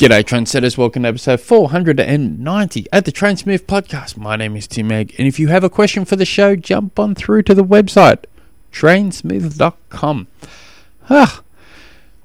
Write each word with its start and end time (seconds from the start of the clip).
G'day, 0.00 0.24
trendsetters. 0.24 0.78
Welcome 0.78 1.02
to 1.02 1.10
episode 1.10 1.40
490 1.40 2.86
at 2.90 3.04
the 3.04 3.12
Trainsmooth 3.12 3.66
Podcast. 3.66 4.16
My 4.16 4.34
name 4.34 4.56
is 4.56 4.66
Tim 4.66 4.90
Egg, 4.90 5.14
and 5.18 5.28
if 5.28 5.38
you 5.38 5.48
have 5.48 5.62
a 5.62 5.68
question 5.68 6.06
for 6.06 6.16
the 6.16 6.24
show, 6.24 6.56
jump 6.56 6.98
on 6.98 7.14
through 7.14 7.42
to 7.42 7.54
the 7.54 7.62
website, 7.62 8.24
trainsmooth.com. 8.72 10.26
Ah, 11.10 11.42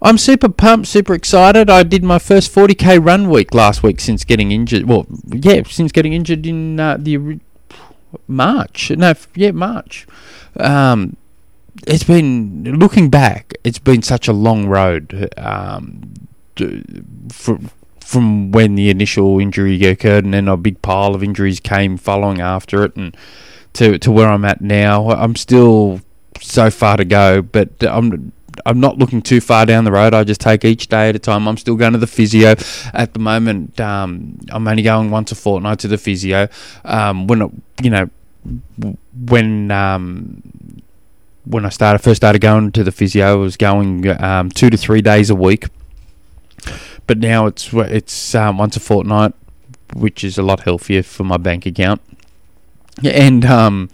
I'm 0.01 0.17
super 0.17 0.47
pumped, 0.47 0.88
super 0.88 1.13
excited. 1.13 1.69
I 1.69 1.83
did 1.83 2.01
my 2.01 2.17
first 2.17 2.55
40k 2.55 3.05
run 3.05 3.30
week 3.30 3.54
last 3.54 3.84
week 3.84 4.00
since 4.00 4.23
getting 4.23 4.54
injured. 4.54 4.86
Well, 4.86 5.05
yeah, 5.28 5.64
since 5.64 5.92
getting 5.92 6.14
injured 6.14 6.46
in 6.46 6.80
uh, 6.80 6.96
the 6.98 7.42
March. 8.26 8.89
No, 8.92 9.16
yeah, 9.36 9.52
March. 9.52 10.07
Um, 10.57 11.18
it's 11.86 12.05
been 12.05 12.80
looking 12.80 13.10
back. 13.10 13.54
It's 13.66 13.80
been 13.80 14.02
such 14.02 14.30
a 14.30 14.34
long 14.34 14.66
road. 14.68 15.30
Um, 15.36 16.14
from 17.31 17.69
from 17.99 18.51
when 18.51 18.75
the 18.75 18.89
initial 18.91 19.39
injury 19.39 19.83
occurred, 19.83 20.25
and 20.25 20.33
then 20.33 20.47
a 20.47 20.55
big 20.55 20.82
pile 20.82 21.15
of 21.15 21.23
injuries 21.23 21.59
came 21.59 21.97
following 21.97 22.39
after 22.39 22.83
it, 22.83 22.96
and 22.96 23.18
to 23.73 23.97
to 24.00 24.11
where 24.11 24.27
I'm 24.27 24.46
at 24.46 24.61
now, 24.61 25.10
I'm 25.10 25.36
still 25.36 26.01
so 26.41 26.69
far 26.69 26.97
to 26.97 27.05
go, 27.05 27.41
but 27.41 27.69
I'm 27.82 28.32
I'm 28.65 28.79
not 28.79 28.97
looking 28.97 29.21
too 29.21 29.41
far 29.41 29.65
down 29.65 29.83
the 29.83 29.91
road. 29.91 30.13
I 30.13 30.23
just 30.23 30.39
take 30.39 30.63
each 30.63 30.87
day 30.87 31.10
at 31.10 31.15
a 31.15 31.19
time. 31.19 31.47
I'm 31.47 31.57
still 31.57 31.75
going 31.75 31.93
to 31.93 31.99
the 31.99 32.08
physio 32.08 32.55
at 32.94 33.13
the 33.13 33.19
moment. 33.19 33.80
Um, 33.80 34.39
I'm 34.49 34.67
only 34.67 34.83
going 34.83 35.11
once 35.11 35.31
a 35.31 35.35
fortnight 35.35 35.80
to 35.80 35.88
the 35.88 35.97
physio. 35.97 36.47
Um, 36.83 37.27
when 37.27 37.63
you 37.81 37.89
know 37.89 38.09
when 39.27 39.72
um, 39.72 40.41
when 41.45 41.66
I 41.66 41.69
started 41.69 41.99
first 41.99 42.17
started 42.17 42.39
going 42.39 42.72
to 42.73 42.83
the 42.83 42.91
physio, 42.91 43.25
I 43.25 43.35
was 43.35 43.58
going 43.58 44.08
um, 44.22 44.49
two 44.52 44.69
to 44.69 44.77
three 44.77 45.02
days 45.02 45.30
a 45.30 45.35
week 45.35 45.66
but 47.08 47.17
now 47.17 47.45
it's 47.45 47.72
it's 47.73 48.36
um, 48.36 48.58
once 48.58 48.75
a 48.75 48.80
fortnight, 48.80 49.33
which 49.94 50.23
is 50.23 50.38
a 50.38 50.44
lot 50.44 50.61
healthier 50.61 51.03
for 51.03 51.23
my 51.23 51.38
bank 51.38 51.66
account. 51.66 52.02
And 53.03 53.45
um, 53.45 53.89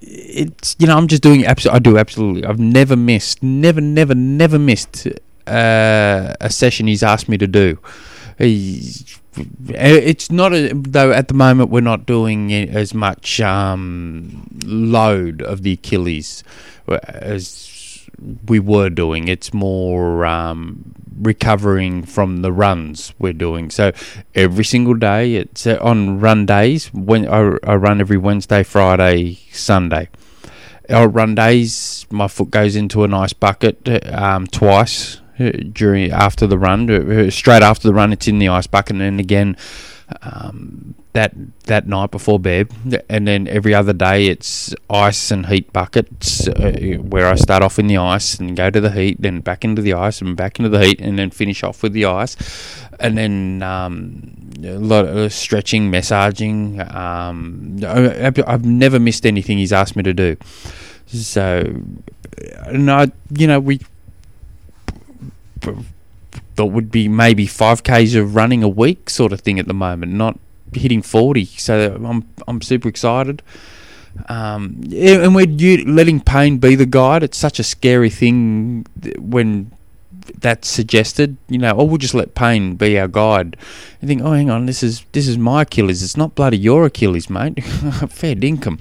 it's 0.00 0.76
you 0.78 0.86
know 0.86 0.96
I'm 0.96 1.08
just 1.08 1.22
doing 1.22 1.44
absolutely. 1.44 1.76
I 1.76 1.78
do 1.80 1.98
absolutely. 1.98 2.44
I've 2.44 2.58
never 2.58 2.96
missed, 2.96 3.42
never, 3.42 3.80
never, 3.80 4.14
never 4.14 4.58
missed 4.58 5.06
uh, 5.46 6.34
a 6.40 6.50
session 6.50 6.86
he's 6.86 7.02
asked 7.02 7.28
me 7.28 7.38
to 7.38 7.46
do. 7.46 7.78
He's, 8.38 9.18
it's 9.68 10.30
not 10.30 10.52
a, 10.52 10.72
though 10.74 11.12
at 11.12 11.28
the 11.28 11.34
moment 11.34 11.70
we're 11.70 11.80
not 11.80 12.06
doing 12.06 12.52
as 12.52 12.94
much 12.94 13.40
um, 13.40 14.48
load 14.64 15.42
of 15.42 15.62
the 15.62 15.72
Achilles 15.72 16.42
as 16.88 17.44
we 18.46 18.58
were 18.58 18.90
doing. 18.90 19.28
It's 19.28 19.52
more 19.54 20.26
um, 20.26 20.94
recovering 21.20 22.04
from 22.04 22.42
the 22.42 22.52
runs 22.52 23.12
we're 23.18 23.32
doing. 23.32 23.70
So 23.70 23.92
every 24.34 24.64
single 24.64 24.94
day, 24.94 25.34
it's 25.34 25.66
uh, 25.66 25.78
on 25.80 26.20
run 26.20 26.46
days. 26.46 26.92
When 26.92 27.28
I, 27.28 27.56
I 27.64 27.74
run 27.76 28.00
every 28.00 28.18
Wednesday, 28.18 28.62
Friday, 28.62 29.38
Sunday. 29.52 30.08
Our 30.90 31.08
run 31.08 31.34
days, 31.34 32.06
my 32.10 32.28
foot 32.28 32.50
goes 32.50 32.74
into 32.74 33.04
a 33.04 33.08
nice 33.08 33.34
bucket 33.34 33.86
um, 34.10 34.46
twice 34.46 35.20
uh, 35.38 35.50
during 35.72 36.10
after 36.10 36.46
the 36.46 36.58
run. 36.58 36.90
Uh, 36.90 37.30
straight 37.30 37.62
after 37.62 37.88
the 37.88 37.94
run, 37.94 38.12
it's 38.12 38.26
in 38.26 38.38
the 38.38 38.48
ice 38.48 38.66
bucket, 38.66 38.92
and 38.92 39.00
then 39.02 39.20
again 39.20 39.56
um, 40.22 40.94
that 41.12 41.34
that 41.64 41.86
night 41.86 42.10
before 42.10 42.38
bed, 42.38 42.70
and 43.08 43.26
then 43.26 43.48
every 43.48 43.74
other 43.74 43.92
day 43.92 44.26
it's 44.26 44.74
ice 44.88 45.30
and 45.30 45.46
heat 45.46 45.72
buckets 45.72 46.48
uh, 46.48 46.96
where 47.00 47.28
I 47.28 47.34
start 47.34 47.62
off 47.62 47.78
in 47.78 47.86
the 47.86 47.98
ice 47.98 48.38
and 48.38 48.56
go 48.56 48.70
to 48.70 48.80
the 48.80 48.90
heat, 48.90 49.20
then 49.20 49.40
back 49.40 49.64
into 49.64 49.82
the 49.82 49.94
ice 49.94 50.20
and 50.20 50.36
back 50.36 50.58
into 50.58 50.70
the 50.70 50.84
heat, 50.84 51.00
and 51.00 51.18
then 51.18 51.30
finish 51.30 51.62
off 51.62 51.82
with 51.82 51.92
the 51.92 52.06
ice, 52.06 52.36
and 53.00 53.18
then 53.18 53.62
um, 53.62 54.32
a 54.62 54.78
lot 54.78 55.04
of 55.04 55.32
stretching, 55.32 55.90
massaging. 55.90 56.80
Um, 56.80 57.78
I've 57.84 58.64
never 58.64 58.98
missed 58.98 59.26
anything 59.26 59.58
he's 59.58 59.72
asked 59.72 59.96
me 59.96 60.02
to 60.02 60.14
do, 60.14 60.36
so 61.06 61.82
and 62.66 62.90
I, 62.90 63.10
you 63.30 63.46
know, 63.46 63.60
we 63.60 63.80
thought 66.58 66.72
would 66.72 66.90
be 66.90 67.08
maybe 67.08 67.46
five 67.46 67.84
k's 67.84 68.16
of 68.16 68.34
running 68.34 68.64
a 68.64 68.68
week 68.68 69.08
sort 69.08 69.32
of 69.32 69.40
thing 69.40 69.60
at 69.60 69.68
the 69.68 69.74
moment, 69.74 70.12
not 70.12 70.38
hitting 70.74 71.02
40. 71.02 71.44
So 71.44 71.94
I'm 72.04 72.28
I'm 72.48 72.60
super 72.60 72.88
excited. 72.88 73.42
Um, 74.28 74.82
and 74.92 75.34
we're 75.36 75.84
letting 75.86 76.20
pain 76.20 76.58
be 76.58 76.74
the 76.74 76.86
guide. 76.86 77.22
It's 77.22 77.38
such 77.38 77.60
a 77.60 77.62
scary 77.62 78.10
thing 78.10 78.84
when 79.18 79.70
that's 80.40 80.68
suggested. 80.68 81.36
You 81.48 81.58
know, 81.58 81.76
oh, 81.76 81.84
we'll 81.84 81.98
just 81.98 82.14
let 82.14 82.34
pain 82.34 82.74
be 82.74 82.98
our 82.98 83.06
guide. 83.06 83.56
You 84.02 84.08
think, 84.08 84.22
oh, 84.22 84.32
hang 84.32 84.50
on, 84.50 84.66
this 84.66 84.82
is 84.82 85.04
this 85.12 85.28
is 85.28 85.38
my 85.38 85.62
Achilles. 85.62 86.02
It's 86.02 86.16
not 86.16 86.34
bloody 86.34 86.58
your 86.58 86.86
Achilles, 86.86 87.30
mate. 87.30 87.62
Fair 88.10 88.34
dinkum. 88.34 88.80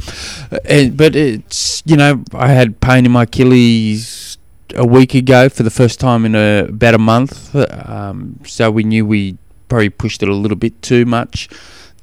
Uh, 0.52 0.90
but 0.96 1.16
it's 1.16 1.84
you 1.86 1.96
know, 1.96 2.24
I 2.34 2.48
had 2.48 2.82
pain 2.82 3.06
in 3.06 3.12
my 3.12 3.24
Achilles 3.24 4.27
a 4.76 4.86
week 4.86 5.14
ago 5.14 5.50
for 5.50 5.64
the 5.64 5.70
first 5.70 6.00
time 6.00 6.26
in 6.26 6.36
a, 6.36 6.66
about 6.70 6.94
a 6.94 6.98
month. 6.98 7.56
Um, 7.56 8.40
so 8.46 8.72
we 8.72 8.84
knew 8.84 9.06
we 9.06 9.38
probably 9.68 9.90
pushed 9.90 10.24
it 10.24 10.30
a 10.30 10.34
little 10.34 10.58
bit 10.58 10.82
too 10.82 11.06
much 11.06 11.50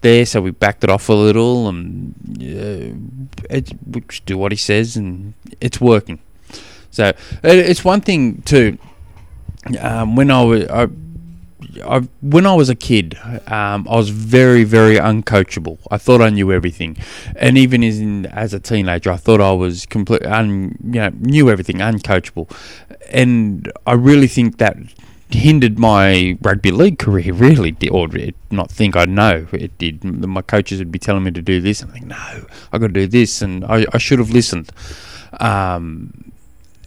there, 0.01 0.27
so 0.27 0.41
we 0.41 0.51
backed 0.51 0.85
it 0.85 0.91
off 0.91 1.09
a 1.09 1.13
little 1.13 1.69
and 1.69 2.15
uh, 2.41 3.55
it, 3.55 3.73
we 3.87 4.03
do 4.27 4.37
what 4.37 4.53
he 4.53 4.57
says, 4.57 4.97
and 4.97 5.35
it's 5.61 5.81
working. 5.81 6.19
So 6.91 7.13
it's 7.43 7.85
one 7.85 8.01
thing 8.01 8.43
too. 8.43 8.79
Um, 9.81 10.15
when 10.15 10.31
I 10.31 10.43
was 10.45 10.69
I, 10.69 10.89
I, 11.83 12.01
when 12.21 12.47
I 12.47 12.55
was 12.55 12.69
a 12.69 12.75
kid, 12.75 13.19
um, 13.47 13.87
I 13.89 13.97
was 13.97 14.11
very, 14.11 14.65
very 14.65 14.97
uncoachable. 14.97 15.79
I 15.91 15.99
thought 15.99 16.21
I 16.21 16.31
knew 16.31 16.53
everything, 16.53 16.97
and 17.37 17.57
even 17.59 17.83
in, 17.83 18.27
as 18.27 18.55
a 18.55 18.61
teenager, 18.61 19.11
I 19.11 19.17
thought 19.17 19.41
I 19.41 19.53
was 19.53 19.87
complete, 19.87 20.25
un, 20.27 20.77
you 20.85 21.01
know, 21.01 21.11
knew 21.19 21.51
everything, 21.51 21.77
uncoachable. 21.79 22.51
And 23.11 23.71
I 23.87 23.93
really 23.93 24.29
think 24.29 24.59
that 24.59 24.77
hindered 25.31 25.79
my 25.79 26.39
rugby 26.43 26.71
league 26.71 26.99
career, 26.99 27.33
really, 27.33 27.77
or 27.91 28.09
not 28.51 28.71
think 28.71 28.97
I 28.97 29.05
know 29.05 29.47
it 29.53 29.77
did. 29.79 30.05
My 30.05 30.43
coaches 30.43 30.79
would 30.79 30.93
be 30.93 30.99
telling 30.99 31.25
me 31.25 31.31
to 31.33 31.43
do 31.43 31.61
this, 31.61 31.83
and 31.83 31.91
I 31.91 31.95
think, 31.95 32.07
no, 32.07 32.47
I 32.73 32.79
got 32.79 32.89
to 32.89 32.93
do 32.93 33.07
this, 33.07 33.43
and 33.43 33.65
I, 33.65 33.87
I 33.93 33.99
should 33.99 34.19
have 34.19 34.31
listened. 34.31 34.71
Um, 35.41 36.33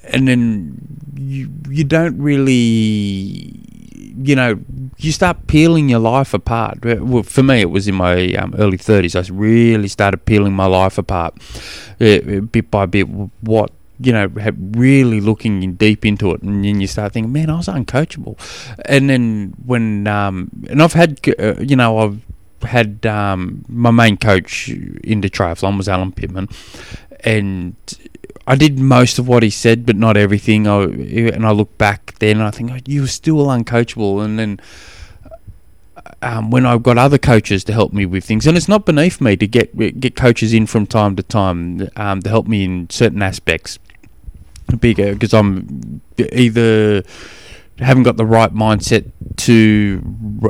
and 0.03 0.27
then 0.27 0.77
you 1.15 1.51
you 1.69 1.83
don't 1.83 2.17
really, 2.17 3.86
you 3.97 4.35
know, 4.35 4.59
you 4.97 5.11
start 5.11 5.47
peeling 5.47 5.89
your 5.89 5.99
life 5.99 6.33
apart. 6.33 6.83
Well, 6.83 7.23
for 7.23 7.43
me, 7.43 7.61
it 7.61 7.69
was 7.69 7.87
in 7.87 7.95
my 7.95 8.33
um, 8.33 8.53
early 8.57 8.77
thirties. 8.77 9.15
I 9.15 9.23
really 9.31 9.87
started 9.87 10.25
peeling 10.25 10.53
my 10.53 10.65
life 10.65 10.97
apart, 10.97 11.33
uh, 11.99 12.41
bit 12.51 12.71
by 12.71 12.85
bit. 12.85 13.07
What 13.41 13.71
you 13.99 14.11
know, 14.11 14.29
had 14.39 14.77
really 14.77 15.19
looking 15.19 15.73
deep 15.73 16.05
into 16.05 16.31
it, 16.31 16.41
and 16.43 16.63
then 16.63 16.79
you 16.79 16.87
start 16.87 17.13
thinking, 17.13 17.33
man, 17.33 17.49
I 17.49 17.57
was 17.57 17.67
uncoachable. 17.67 18.37
And 18.85 19.09
then 19.09 19.55
when, 19.65 20.07
um, 20.07 20.51
and 20.69 20.83
I've 20.83 20.93
had, 20.93 21.19
uh, 21.39 21.55
you 21.59 21.75
know, 21.75 21.97
I've 21.97 22.21
had 22.69 23.05
um, 23.05 23.65
my 23.67 23.91
main 23.91 24.17
coach 24.17 24.69
in 24.69 25.21
the 25.21 25.29
triathlon 25.29 25.77
was 25.77 25.89
Alan 25.89 26.11
Pittman, 26.11 26.47
and 27.23 27.75
I 28.47 28.55
did 28.55 28.79
most 28.79 29.19
of 29.19 29.27
what 29.27 29.43
he 29.43 29.49
said, 29.49 29.85
but 29.85 29.97
not 29.97 30.15
everything. 30.15 30.67
I, 30.67 30.83
and 30.83 31.45
I 31.45 31.51
look 31.51 31.77
back 31.77 32.15
then, 32.19 32.37
and 32.37 32.45
I 32.45 32.51
think 32.51 32.71
oh, 32.71 32.77
you 32.85 33.01
were 33.01 33.07
still 33.07 33.45
uncoachable, 33.47 34.23
and 34.23 34.39
then. 34.39 34.61
Um, 36.19 36.49
when 36.49 36.65
I've 36.65 36.81
got 36.81 36.97
other 36.97 37.19
coaches 37.19 37.63
to 37.65 37.73
help 37.73 37.93
me 37.93 38.05
with 38.05 38.23
things, 38.25 38.47
and 38.47 38.57
it's 38.57 38.67
not 38.67 38.85
beneath 38.85 39.21
me 39.21 39.35
to 39.35 39.45
get 39.45 39.99
get 39.99 40.15
coaches 40.15 40.51
in 40.51 40.65
from 40.65 40.87
time 40.87 41.15
to 41.15 41.21
time 41.21 41.89
um, 41.95 42.21
to 42.21 42.29
help 42.29 42.47
me 42.47 42.63
in 42.63 42.89
certain 42.89 43.21
aspects 43.21 43.77
bigger 44.75 45.13
because 45.13 45.33
I'm 45.33 46.01
either 46.17 47.03
haven't 47.79 48.03
got 48.03 48.17
the 48.17 48.25
right 48.25 48.53
mindset 48.53 49.11
to 49.37 50.01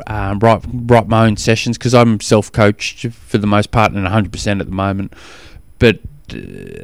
um, 0.07 0.39
write 0.39 0.63
write 0.71 1.07
my 1.07 1.25
own 1.25 1.37
sessions 1.37 1.77
because 1.77 1.93
I'm 1.93 2.19
self 2.21 2.51
coached 2.51 3.05
for 3.11 3.37
the 3.37 3.47
most 3.47 3.71
part 3.71 3.91
and 3.91 4.03
100 4.03 4.31
percent 4.31 4.61
at 4.61 4.67
the 4.67 4.75
moment. 4.75 5.13
But 5.79 5.99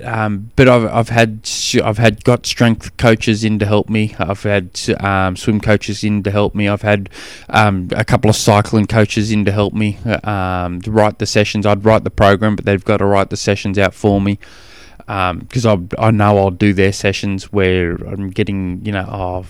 um, 0.03 0.51
but 0.55 0.67
I've 0.67 0.85
I've 0.85 1.09
had 1.09 1.49
I've 1.83 1.97
had 1.97 2.23
got 2.23 2.45
strength 2.45 2.95
coaches 2.97 3.43
in 3.43 3.59
to 3.59 3.65
help 3.65 3.89
me. 3.89 4.15
I've 4.19 4.41
had 4.43 4.79
um, 4.99 5.35
swim 5.35 5.59
coaches 5.59 6.03
in 6.03 6.23
to 6.23 6.31
help 6.31 6.55
me. 6.55 6.67
I've 6.67 6.81
had 6.81 7.09
um, 7.49 7.89
a 7.91 8.05
couple 8.05 8.29
of 8.29 8.35
cycling 8.35 8.87
coaches 8.87 9.31
in 9.31 9.45
to 9.45 9.51
help 9.51 9.73
me 9.73 9.97
um, 10.23 10.81
to 10.81 10.91
write 10.91 11.19
the 11.19 11.25
sessions. 11.25 11.65
I'd 11.65 11.83
write 11.83 12.03
the 12.03 12.11
program, 12.11 12.55
but 12.55 12.65
they've 12.65 12.83
got 12.83 12.97
to 12.97 13.05
write 13.05 13.29
the 13.29 13.37
sessions 13.37 13.77
out 13.77 13.93
for 13.93 14.21
me 14.21 14.39
because 14.97 15.65
um, 15.65 15.89
I 15.97 16.07
I 16.07 16.11
know 16.11 16.37
I'll 16.37 16.51
do 16.51 16.73
their 16.73 16.93
sessions 16.93 17.51
where 17.51 17.95
I'm 17.95 18.29
getting 18.29 18.85
you 18.85 18.91
know 18.91 19.05
oh, 19.09 19.45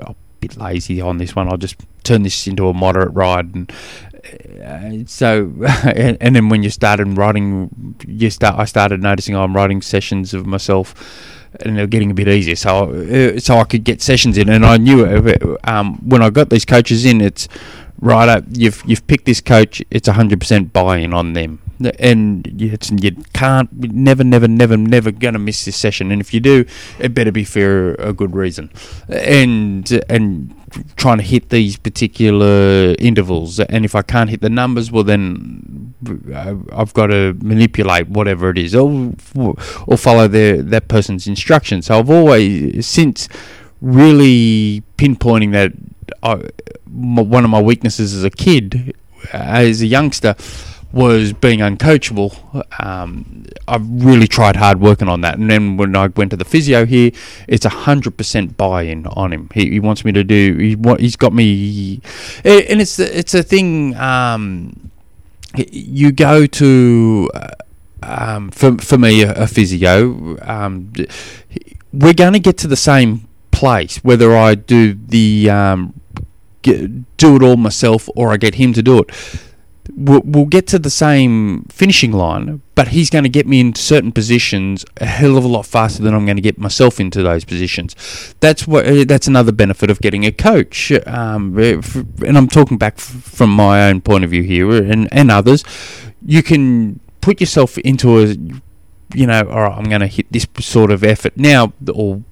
a 0.00 0.14
bit 0.40 0.56
lazy 0.56 1.00
on 1.00 1.18
this 1.18 1.34
one. 1.34 1.48
I'll 1.48 1.56
just 1.56 1.76
turn 2.02 2.22
this 2.22 2.46
into 2.46 2.68
a 2.68 2.74
moderate 2.74 3.14
ride 3.14 3.54
and. 3.54 3.72
Uh, 4.24 5.04
so, 5.06 5.52
and, 5.84 6.18
and, 6.20 6.36
then 6.36 6.48
when 6.48 6.62
you 6.62 6.70
started 6.70 7.16
writing, 7.16 7.96
you 8.06 8.30
start. 8.30 8.58
I 8.58 8.64
started 8.64 9.02
noticing 9.02 9.36
I'm 9.36 9.56
writing 9.56 9.82
sessions 9.82 10.34
of 10.34 10.46
myself 10.46 10.94
and 11.60 11.76
they're 11.76 11.86
getting 11.86 12.10
a 12.10 12.14
bit 12.14 12.28
easier. 12.28 12.56
So 12.56 12.90
uh, 12.90 13.40
so 13.40 13.58
I 13.58 13.64
could 13.64 13.84
get 13.84 14.02
sessions 14.02 14.38
in, 14.38 14.48
and 14.48 14.64
I 14.64 14.76
knew 14.76 15.04
uh, 15.04 15.56
um, 15.64 15.96
when 16.08 16.22
I 16.22 16.30
got 16.30 16.50
these 16.50 16.64
coaches 16.64 17.04
in, 17.04 17.20
it's 17.20 17.48
right. 18.00 18.28
up 18.28 18.44
You've 18.50 18.82
you've 18.86 19.06
picked 19.06 19.26
this 19.26 19.40
coach. 19.40 19.82
It's 19.90 20.08
hundred 20.08 20.40
percent 20.40 20.72
buy-in 20.72 21.12
on 21.12 21.32
them, 21.32 21.60
and 21.98 22.46
you, 22.60 22.76
you 22.98 23.12
can't 23.32 23.72
never 23.72 24.24
never 24.24 24.48
never 24.48 24.76
never 24.76 25.12
to 25.12 25.38
miss 25.38 25.64
this 25.64 25.76
session. 25.76 26.12
And 26.12 26.20
if 26.20 26.34
you 26.34 26.40
do, 26.40 26.64
it 26.98 27.14
better 27.14 27.32
be 27.32 27.44
for 27.44 27.94
a 27.94 28.12
good 28.12 28.34
reason. 28.34 28.70
And 29.08 29.90
and 30.08 30.54
trying 30.96 31.18
to 31.18 31.24
hit 31.24 31.48
these 31.48 31.76
particular 31.76 32.94
intervals. 32.98 33.60
And 33.60 33.84
if 33.84 33.94
I 33.94 34.02
can't 34.02 34.30
hit 34.30 34.40
the 34.40 34.50
numbers, 34.50 34.92
well, 34.92 35.04
then 35.04 35.94
uh, 36.32 36.54
I've 36.72 36.94
got 36.94 37.08
to 37.08 37.34
manipulate 37.42 38.08
whatever 38.08 38.50
it 38.50 38.58
is, 38.58 38.74
or, 38.74 39.12
or 39.34 39.96
follow 39.96 40.28
the, 40.28 40.62
that 40.66 40.88
person's 40.88 41.26
instructions. 41.26 41.86
So 41.86 41.98
I've 41.98 42.10
always, 42.10 42.86
since 42.86 43.28
really 43.80 44.82
pinpointing 44.96 45.52
that 45.52 45.72
uh, 46.22 46.42
I, 46.44 46.50
one 46.86 47.44
of 47.44 47.50
my 47.50 47.60
weaknesses 47.60 48.14
as 48.14 48.24
a 48.24 48.30
kid, 48.30 48.94
uh, 49.32 49.36
as 49.36 49.80
a 49.80 49.86
youngster, 49.86 50.34
was 50.92 51.32
being 51.32 51.60
uncoachable. 51.60 52.64
Um, 52.84 53.44
I've 53.68 53.86
really 54.04 54.26
tried 54.26 54.56
hard 54.56 54.80
working 54.80 55.08
on 55.08 55.20
that. 55.20 55.38
And 55.38 55.48
then 55.50 55.76
when 55.76 55.94
I 55.94 56.08
went 56.08 56.30
to 56.30 56.36
the 56.36 56.44
physio 56.44 56.84
here, 56.84 57.12
it's 57.46 57.64
a 57.64 57.70
hundred 57.70 58.16
percent 58.16 58.56
buy-in 58.56 59.06
on 59.06 59.32
him. 59.32 59.48
He, 59.54 59.70
he 59.70 59.80
wants 59.80 60.04
me 60.04 60.12
to 60.12 60.24
do. 60.24 60.56
He, 60.56 60.76
he's 60.98 61.16
got 61.16 61.32
me, 61.32 62.00
and 62.44 62.80
it's 62.80 62.98
it's 62.98 63.34
a 63.34 63.42
thing. 63.42 63.94
Um, 63.96 64.90
you 65.56 66.12
go 66.12 66.46
to. 66.46 67.30
Uh, 67.34 67.48
um, 68.02 68.50
for 68.50 68.78
for 68.78 68.96
me, 68.96 69.22
a, 69.22 69.42
a 69.42 69.46
physio, 69.46 70.38
um, 70.40 70.90
we're 71.92 72.14
going 72.14 72.32
to 72.32 72.38
get 72.38 72.56
to 72.58 72.66
the 72.66 72.76
same 72.76 73.28
place 73.50 73.98
whether 73.98 74.34
I 74.34 74.54
do 74.54 74.94
the 74.94 75.50
um, 75.50 76.00
get, 76.62 77.16
do 77.18 77.36
it 77.36 77.42
all 77.42 77.58
myself 77.58 78.08
or 78.16 78.32
I 78.32 78.38
get 78.38 78.54
him 78.54 78.72
to 78.72 78.82
do 78.82 79.00
it 79.00 79.10
we'll, 79.94 80.22
we'll 80.24 80.46
get 80.46 80.66
to 80.68 80.78
the 80.78 80.90
same 80.90 81.64
finishing 81.64 82.12
line, 82.12 82.62
but 82.74 82.88
he's 82.88 83.10
going 83.10 83.24
to 83.24 83.30
get 83.30 83.46
me 83.46 83.60
into 83.60 83.80
certain 83.80 84.12
positions 84.12 84.84
a 84.98 85.06
hell 85.06 85.36
of 85.36 85.44
a 85.44 85.48
lot 85.48 85.66
faster 85.66 86.02
than 86.02 86.14
I'm 86.14 86.24
going 86.24 86.36
to 86.36 86.42
get 86.42 86.58
myself 86.58 87.00
into 87.00 87.22
those 87.22 87.44
positions. 87.44 88.34
That's 88.40 88.66
what. 88.66 88.86
Uh, 88.86 89.04
that's 89.04 89.26
another 89.26 89.52
benefit 89.52 89.90
of 89.90 90.00
getting 90.00 90.24
a 90.24 90.32
coach. 90.32 90.92
Um, 91.06 91.56
uh, 91.58 91.80
and 92.26 92.36
I'm 92.36 92.48
talking 92.48 92.78
back 92.78 92.98
from 92.98 93.50
my 93.50 93.88
own 93.88 94.00
point 94.00 94.24
of 94.24 94.30
view 94.30 94.42
here, 94.42 94.70
and 94.70 95.08
and 95.12 95.30
others. 95.30 95.64
You 96.24 96.42
can 96.42 97.00
put 97.20 97.40
yourself 97.40 97.78
into 97.78 98.18
a, 98.18 98.26
you 99.14 99.26
know, 99.26 99.40
all 99.48 99.62
right, 99.62 99.76
I'm 99.76 99.84
going 99.84 100.00
to 100.00 100.06
hit 100.06 100.30
this 100.30 100.46
sort 100.60 100.90
of 100.90 101.02
effort 101.02 101.36
now, 101.36 101.72
or 101.92 102.22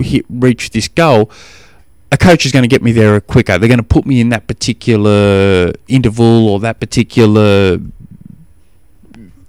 hit 0.00 0.24
reach 0.28 0.70
this 0.70 0.88
goal 0.88 1.30
a 2.12 2.18
coach 2.18 2.44
is 2.44 2.52
going 2.52 2.62
to 2.62 2.68
get 2.68 2.82
me 2.82 2.92
there 2.92 3.18
quicker. 3.20 3.58
They're 3.58 3.68
going 3.68 3.78
to 3.78 3.82
put 3.82 4.04
me 4.04 4.20
in 4.20 4.28
that 4.28 4.46
particular 4.46 5.72
interval 5.88 6.48
or 6.50 6.60
that 6.60 6.78
particular 6.78 7.78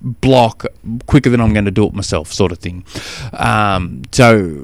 block 0.01 0.65
quicker 1.05 1.29
than 1.29 1.41
I'm 1.41 1.53
going 1.53 1.65
to 1.65 1.71
do 1.71 1.85
it 1.85 1.93
myself, 1.93 2.31
sort 2.31 2.53
of 2.53 2.59
thing. 2.59 2.85
Um, 3.33 4.03
so, 4.13 4.55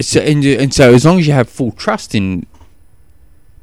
so 0.00 0.20
and, 0.20 0.44
and, 0.44 0.74
so 0.74 0.94
as 0.94 1.04
long 1.04 1.18
as 1.18 1.26
you 1.26 1.34
have 1.34 1.48
full 1.48 1.72
trust 1.72 2.14
in 2.14 2.46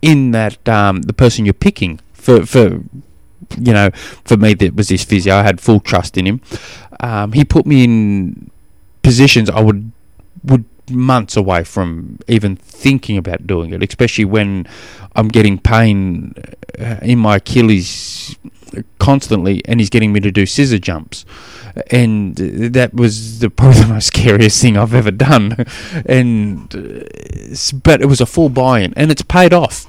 in 0.04 0.32
that 0.32 0.70
um, 0.70 1.02
the 1.02 1.14
person 1.14 1.46
you're 1.46 1.54
picking 1.54 2.00
for 2.14 2.46
for 2.46 2.84
you 3.58 3.74
know 3.74 3.90
for 4.26 4.38
me 4.38 4.54
that 4.54 4.76
was 4.76 4.90
this 4.90 5.04
physio, 5.04 5.36
I 5.36 5.44
had 5.44 5.60
full 5.60 5.80
trust 5.80 6.16
in 6.16 6.28
him. 6.28 6.42
Um, 7.00 7.32
he 7.32 7.44
put 7.44 7.66
me 7.66 7.84
in 7.84 8.52
positions 9.02 9.50
I 9.50 9.62
would 9.62 9.92
would 10.44 10.66
months 10.90 11.38
away 11.38 11.64
from 11.64 12.20
even 12.28 12.56
thinking 12.56 13.18
about 13.18 13.48
doing 13.48 13.74
it, 13.74 13.84
especially 13.84 14.26
when 14.26 14.68
I'm 15.16 15.28
getting 15.28 15.58
pain 15.58 16.34
uh, 16.80 16.98
in 17.02 17.20
my 17.20 17.38
Achilles 17.38 18.36
constantly, 19.00 19.62
and 19.66 19.80
he's 19.80 19.90
getting 19.90 20.14
me 20.14 20.20
to 20.20 20.32
do 20.32 20.46
scissor 20.46 20.80
jumps, 20.80 21.26
and 21.92 22.36
that 22.36 22.94
was 22.94 23.40
the 23.40 23.50
probably 23.58 23.82
the 23.82 23.88
most 23.88 24.08
scariest 24.08 24.62
thing 24.62 24.78
I've 24.78 24.94
ever 24.94 25.12
done, 25.12 25.66
and 26.06 26.74
uh, 26.76 27.56
but 27.84 28.02
it 28.02 28.08
was 28.08 28.22
a 28.22 28.26
full 28.26 28.50
buy-in, 28.50 28.94
and 28.96 29.12
it's 29.12 29.22
paid 29.22 29.54
off. 29.54 29.88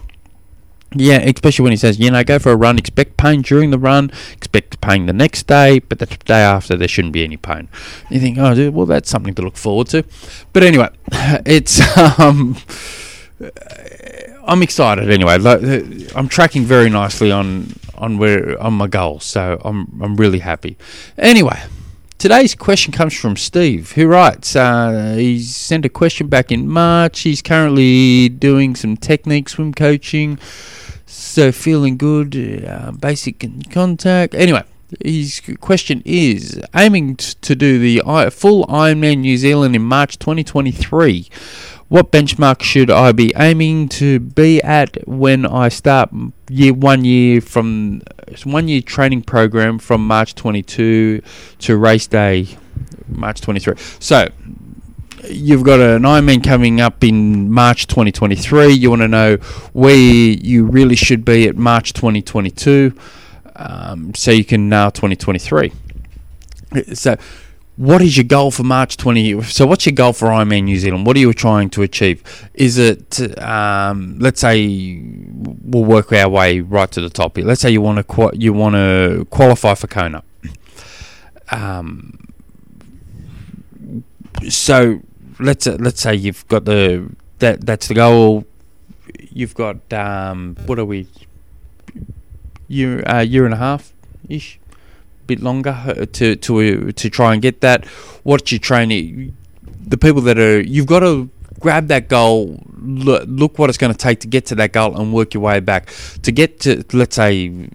Yeah, 0.94 1.18
especially 1.18 1.64
when 1.64 1.72
he 1.72 1.76
says, 1.76 1.98
you 1.98 2.10
know, 2.10 2.22
go 2.22 2.38
for 2.38 2.52
a 2.52 2.56
run, 2.56 2.78
expect 2.78 3.16
pain 3.16 3.42
during 3.42 3.70
the 3.70 3.78
run, 3.78 4.10
expect 4.32 4.80
pain 4.80 5.06
the 5.06 5.12
next 5.12 5.46
day, 5.46 5.80
but 5.80 5.98
the 5.98 6.06
day 6.06 6.40
after 6.40 6.76
there 6.76 6.88
shouldn't 6.88 7.12
be 7.12 7.24
any 7.24 7.36
pain. 7.36 7.68
You 8.10 8.20
think, 8.20 8.38
oh, 8.38 8.54
dude, 8.54 8.74
well, 8.74 8.86
that's 8.86 9.10
something 9.10 9.34
to 9.34 9.42
look 9.42 9.56
forward 9.56 9.88
to. 9.88 10.04
But 10.52 10.62
anyway, 10.62 10.90
it's 11.12 11.80
um, 12.18 12.56
I'm 14.46 14.62
excited 14.62 15.10
anyway. 15.10 15.34
I'm 16.14 16.28
tracking 16.28 16.64
very 16.64 16.90
nicely 16.90 17.32
on 17.32 17.74
on 17.94 18.18
where 18.18 18.60
on 18.60 18.74
my 18.74 18.86
goals, 18.86 19.24
so 19.24 19.60
I'm 19.64 20.00
I'm 20.02 20.16
really 20.16 20.40
happy. 20.40 20.76
Anyway. 21.18 21.60
Today's 22.16 22.54
question 22.54 22.90
comes 22.90 23.12
from 23.12 23.36
Steve, 23.36 23.92
who 23.92 24.06
writes, 24.06 24.56
uh, 24.56 25.14
he 25.18 25.42
sent 25.42 25.84
a 25.84 25.90
question 25.90 26.28
back 26.28 26.50
in 26.50 26.66
March. 26.66 27.20
He's 27.20 27.42
currently 27.42 28.30
doing 28.30 28.76
some 28.76 28.96
technique 28.96 29.50
swim 29.50 29.74
coaching 29.74 30.38
so 31.06 31.52
feeling 31.52 31.96
good, 31.96 32.64
uh, 32.66 32.92
basic 32.92 33.46
contact. 33.70 34.34
Anyway, 34.34 34.62
his 35.02 35.40
question 35.60 36.02
is 36.04 36.60
aiming 36.74 37.16
to 37.16 37.54
do 37.54 37.78
the 37.78 38.02
full 38.30 38.66
Ironman 38.66 39.18
New 39.18 39.36
Zealand 39.36 39.74
in 39.74 39.82
March 39.82 40.18
2023. 40.18 41.28
What 41.88 42.10
benchmark 42.10 42.62
should 42.62 42.90
I 42.90 43.12
be 43.12 43.32
aiming 43.36 43.88
to 43.90 44.18
be 44.18 44.62
at 44.62 45.06
when 45.06 45.46
I 45.46 45.68
start 45.68 46.10
year 46.48 46.72
one 46.72 47.04
year 47.04 47.40
from 47.40 48.02
one 48.44 48.68
year 48.68 48.80
training 48.80 49.22
program 49.22 49.78
from 49.78 50.06
March 50.06 50.34
22 50.34 51.22
to 51.58 51.76
race 51.76 52.06
day 52.06 52.48
March 53.06 53.42
23? 53.42 53.74
So 54.00 54.28
you've 55.28 55.64
got 55.64 55.80
an 55.80 56.02
Ironman 56.02 56.42
coming 56.42 56.80
up 56.80 57.02
in 57.04 57.50
March 57.50 57.86
2023. 57.86 58.72
You 58.72 58.90
want 58.90 59.02
to 59.02 59.08
know 59.08 59.36
where 59.72 59.96
you 59.96 60.64
really 60.66 60.96
should 60.96 61.24
be 61.24 61.48
at 61.48 61.56
March 61.56 61.92
2022, 61.92 62.94
um, 63.56 64.14
so 64.14 64.30
you 64.30 64.44
can 64.44 64.68
now 64.68 64.90
2023. 64.90 65.72
So, 66.94 67.16
what 67.76 68.02
is 68.02 68.16
your 68.16 68.24
goal 68.24 68.50
for 68.50 68.62
March 68.62 68.96
20? 68.96 69.42
So, 69.42 69.66
what's 69.66 69.86
your 69.86 69.94
goal 69.94 70.12
for 70.12 70.26
Ironman 70.26 70.64
New 70.64 70.78
Zealand? 70.78 71.06
What 71.06 71.16
are 71.16 71.20
you 71.20 71.32
trying 71.32 71.70
to 71.70 71.82
achieve? 71.82 72.48
Is 72.54 72.78
it, 72.78 73.40
um, 73.42 74.16
let's 74.18 74.40
say, 74.40 75.00
we'll 75.02 75.84
work 75.84 76.12
our 76.12 76.28
way 76.28 76.60
right 76.60 76.90
to 76.92 77.00
the 77.00 77.10
top 77.10 77.36
here. 77.36 77.46
Let's 77.46 77.60
say 77.60 77.70
you 77.70 77.80
want 77.80 78.06
to 78.06 78.30
you 78.34 78.52
want 78.52 78.74
to 78.74 79.26
qualify 79.30 79.74
for 79.74 79.86
Kona. 79.86 80.22
Um, 81.50 82.18
so 84.48 85.00
let's 85.38 85.66
uh, 85.66 85.76
let's 85.80 86.00
say 86.00 86.14
you've 86.14 86.46
got 86.48 86.64
the 86.64 87.10
that 87.38 87.64
that's 87.66 87.88
the 87.88 87.94
goal. 87.94 88.44
You've 89.30 89.54
got 89.54 89.92
um, 89.92 90.56
what 90.66 90.78
are 90.78 90.84
we? 90.84 91.08
Year 92.68 93.02
uh, 93.08 93.20
year 93.20 93.44
and 93.44 93.54
a 93.54 93.58
half 93.58 93.92
ish, 94.28 94.58
bit 95.26 95.40
longer 95.40 95.70
uh, 95.86 96.06
to 96.12 96.36
to 96.36 96.92
to 96.92 97.10
try 97.10 97.32
and 97.32 97.42
get 97.42 97.60
that. 97.60 97.84
What's 98.24 98.50
your 98.52 98.58
training? 98.58 99.36
The 99.86 99.98
people 99.98 100.22
that 100.22 100.38
are 100.38 100.60
you've 100.60 100.86
got 100.86 101.00
to 101.00 101.28
grab 101.60 101.88
that 101.88 102.08
goal. 102.08 102.60
Look, 102.78 103.24
look 103.26 103.58
what 103.58 103.70
it's 103.70 103.78
going 103.78 103.92
to 103.92 103.98
take 103.98 104.20
to 104.20 104.28
get 104.28 104.46
to 104.46 104.54
that 104.56 104.72
goal 104.72 104.98
and 104.98 105.12
work 105.12 105.34
your 105.34 105.42
way 105.42 105.60
back 105.60 105.88
to 106.22 106.32
get 106.32 106.60
to 106.60 106.84
let's 106.92 107.16
say 107.16 107.68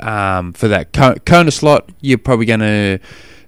um, 0.00 0.52
for 0.52 0.68
that 0.68 0.92
Kona 1.26 1.50
slot. 1.50 1.90
You're 2.00 2.18
probably 2.18 2.46
going 2.46 2.60
to 2.60 2.98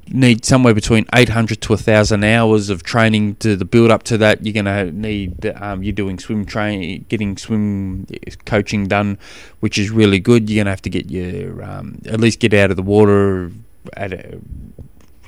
need 0.08 0.44
somewhere 0.44 0.74
between 0.74 1.06
800 1.14 1.60
to 1.62 1.72
1,000 1.72 2.24
hours 2.24 2.70
of 2.70 2.82
training 2.82 3.36
to 3.36 3.56
the 3.56 3.64
build 3.64 3.90
up 3.90 4.02
to 4.04 4.18
that. 4.18 4.44
You're 4.44 4.52
going 4.52 4.64
to 4.66 4.92
need, 4.92 5.46
um, 5.56 5.82
you're 5.82 5.92
doing 5.92 6.18
swim 6.18 6.44
training, 6.44 7.06
getting 7.08 7.36
swim 7.36 8.06
coaching 8.44 8.86
done, 8.86 9.18
which 9.60 9.78
is 9.78 9.90
really 9.90 10.18
good. 10.18 10.48
You're 10.48 10.58
going 10.58 10.66
to 10.66 10.72
have 10.72 10.82
to 10.82 10.90
get 10.90 11.10
your, 11.10 11.62
um, 11.62 12.00
at 12.06 12.20
least 12.20 12.40
get 12.40 12.54
out 12.54 12.70
of 12.70 12.76
the 12.76 12.82
water 12.82 13.50
at 13.96 14.12
a, 14.12 14.40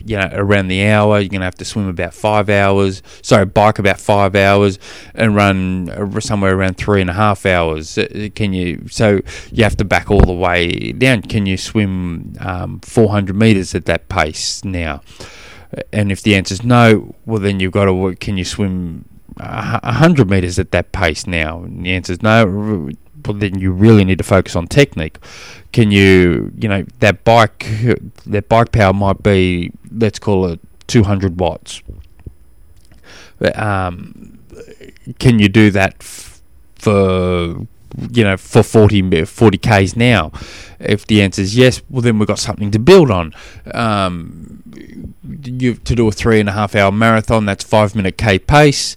you 0.07 0.17
know, 0.17 0.29
around 0.33 0.69
the 0.69 0.87
hour. 0.87 1.19
You're 1.19 1.29
going 1.29 1.41
to 1.41 1.47
have 1.47 1.57
to 1.57 1.65
swim 1.65 1.89
about 1.89 2.15
five 2.15 2.49
hours. 2.49 3.03
Sorry, 3.23 3.45
bike 3.45 3.79
about 3.79 4.01
five 4.01 4.35
hours 4.35 4.79
and 5.15 5.35
run 5.35 6.21
somewhere 6.21 6.55
around 6.55 6.77
three 6.77 7.01
and 7.01 7.11
a 7.11 7.15
half 7.15 7.45
hours. 7.47 7.99
Uh, 7.99 8.29
can 8.35 8.53
you? 8.53 8.87
So 8.89 9.21
you 9.51 9.65
have 9.65 9.77
to 9.79 9.85
back 9.85 10.11
all 10.11 10.21
the 10.21 10.33
way 10.33 10.93
down. 10.93 11.23
Can 11.23 11.47
you 11.47 11.57
swim 11.57 12.35
um, 12.41 12.81
400 12.81 13.35
meters 13.35 13.75
at 13.75 13.87
that 13.87 14.09
pace 14.09 14.65
now? 14.65 15.03
And 15.93 16.13
if 16.13 16.23
the 16.23 16.35
answer 16.37 16.55
is 16.55 16.63
no, 16.63 17.15
well 17.27 17.41
then 17.41 17.61
you've 17.61 17.73
got 17.73 17.87
to. 17.87 18.15
Can 18.17 18.37
you 18.37 18.45
swim 18.45 19.05
100 19.37 20.31
meters 20.31 20.59
at 20.59 20.71
that 20.71 20.93
pace 20.93 21.27
now? 21.27 21.63
And 21.63 21.85
the 21.85 21.93
answer 21.93 22.13
is 22.13 22.23
no 22.23 22.91
well, 23.27 23.37
then 23.37 23.59
you 23.59 23.73
really 23.73 24.05
need 24.05 24.19
to 24.19 24.25
focus 24.25 24.57
on 24.57 24.67
technique. 24.67 25.19
Can 25.73 25.91
you, 25.91 26.53
you 26.57 26.69
know, 26.69 26.85
that 27.01 27.25
bike, 27.25 27.67
that 28.27 28.49
bike 28.49 28.73
power 28.73 28.93
might 28.93 29.23
be, 29.23 29.73
let's 29.91 30.19
call 30.19 30.47
it 30.47 30.61
200 30.87 31.39
watts. 31.39 31.83
Um, 33.55 34.39
can 35.19 35.39
you 35.39 35.49
do 35.49 35.71
that 35.71 35.97
f- 36.01 36.41
for 36.75 37.67
you 38.11 38.25
know 38.25 38.37
for 38.37 38.63
40 38.63 39.25
40 39.25 39.59
k's 39.59 39.97
now? 39.97 40.33
If 40.79 41.07
the 41.07 41.23
answer 41.23 41.43
is 41.43 41.57
yes, 41.57 41.83
well 41.91 42.03
then 42.03 42.19
we've 42.19 42.29
got 42.29 42.39
something 42.39 42.71
to 42.71 42.79
build 42.79 43.11
on. 43.11 43.35
Um, 43.75 44.63
you 45.45 45.75
to 45.75 45.95
do 45.95 46.09
a 46.09 46.13
three 46.13 46.41
and 46.41 46.49
a 46.49 46.53
half 46.53 46.75
hour 46.75 46.91
marathon, 46.91 47.47
that's 47.47 47.65
five 47.65 47.95
minute 47.95 48.17
k 48.17 48.39
pace. 48.39 48.97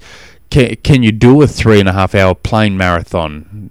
Can, 0.50 0.76
can 0.78 1.04
you 1.04 1.12
do 1.12 1.42
a 1.42 1.48
three 1.48 1.80
and 1.80 1.88
a 1.88 1.94
half 1.94 2.16
hour 2.16 2.34
plain 2.34 2.78
marathon 2.78 3.70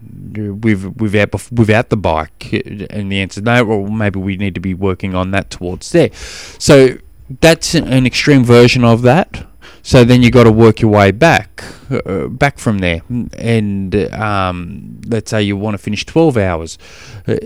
with 0.63 0.97
without 0.97 1.51
without 1.51 1.91
the 1.91 1.97
bike? 1.97 2.53
And 2.53 3.11
the 3.11 3.21
answer 3.21 3.41
is 3.41 3.45
no. 3.45 3.65
Well, 3.65 3.87
maybe 3.87 4.21
we 4.21 4.37
need 4.37 4.55
to 4.55 4.61
be 4.61 4.75
working 4.75 5.15
on 5.15 5.31
that 5.33 5.51
towards 5.51 5.91
there. 5.93 6.11
So 6.13 6.99
that's 7.41 7.75
an 7.75 8.07
extreme 8.07 8.45
version 8.45 8.85
of 8.85 9.03
that. 9.03 9.47
So 9.83 10.05
then 10.05 10.23
you 10.23 10.31
got 10.31 10.45
to 10.45 10.53
work 10.53 10.81
your 10.81 10.91
way 10.91 11.13
back, 11.13 11.65
uh, 11.91 12.27
back 12.29 12.59
from 12.59 12.79
there. 12.79 13.03
And 13.09 13.95
um, 14.13 15.01
let's 15.07 15.31
say 15.31 15.43
you 15.43 15.57
want 15.57 15.75
to 15.75 15.79
finish 15.79 16.05
12 16.05 16.37
hours. 16.37 16.79
Uh, 17.27 17.37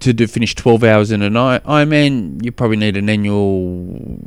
to 0.00 0.12
do, 0.12 0.26
finish 0.26 0.54
12 0.54 0.84
hours 0.84 1.10
in 1.10 1.22
an 1.22 1.34
Ironman, 1.34 2.44
you 2.44 2.52
probably 2.52 2.76
need 2.76 2.96
an 2.96 3.08
annual 3.08 4.20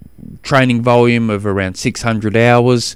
training 0.43 0.81
volume 0.81 1.29
of 1.29 1.45
around 1.45 1.75
600 1.75 2.37
hours. 2.37 2.95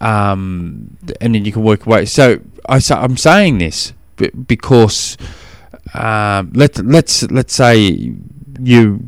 Um, 0.00 0.96
and 1.20 1.34
then 1.34 1.44
you 1.44 1.52
can 1.52 1.62
work 1.62 1.86
away. 1.86 2.06
So 2.06 2.40
I, 2.68 2.78
sa 2.78 3.02
I'm 3.02 3.16
saying 3.16 3.58
this 3.58 3.92
because 4.46 5.16
um, 5.94 6.50
let 6.54 6.78
let's 6.78 7.22
let's 7.24 7.54
say 7.54 8.14
you're 8.60 8.98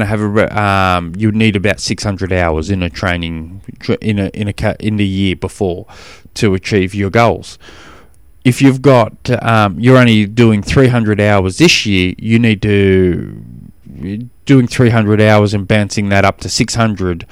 to 0.00 0.06
have 0.06 0.20
a 0.20 0.60
um, 0.60 1.12
you 1.16 1.30
need 1.32 1.56
about 1.56 1.80
600 1.80 2.32
hours 2.32 2.70
in 2.70 2.82
a 2.82 2.90
training 2.90 3.60
in 4.00 4.18
a 4.18 4.28
in 4.28 4.48
a 4.48 4.76
in 4.78 4.96
the 4.96 5.06
year 5.06 5.36
before 5.36 5.86
to 6.34 6.54
achieve 6.54 6.94
your 6.94 7.10
goals. 7.10 7.58
If 8.44 8.60
you've 8.60 8.82
got 8.82 9.30
um, 9.42 9.78
you're 9.78 9.96
only 9.96 10.26
doing 10.26 10.62
300 10.62 11.20
hours 11.20 11.58
this 11.58 11.86
year, 11.86 12.14
you 12.18 12.38
need 12.38 12.62
to 12.62 13.42
doing 14.44 14.66
300 14.66 15.20
hours 15.20 15.54
and 15.54 15.68
bouncing 15.68 16.08
that 16.08 16.24
up 16.24 16.38
to 16.38 16.48
600. 16.48 17.26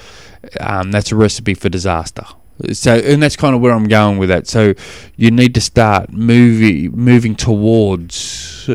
Um, 0.61 0.90
that's 0.90 1.11
a 1.11 1.17
recipe 1.17 1.55
for 1.55 1.69
disaster. 1.69 2.25
So, 2.73 2.95
and 2.95 3.23
that's 3.23 3.37
kind 3.37 3.55
of 3.55 3.61
where 3.61 3.73
I'm 3.73 3.88
going 3.88 4.19
with 4.19 4.29
that. 4.29 4.47
So, 4.47 4.75
you 5.17 5.31
need 5.31 5.55
to 5.55 5.61
start 5.61 6.12
moving 6.12 6.93
moving 6.93 7.35
towards 7.35 8.69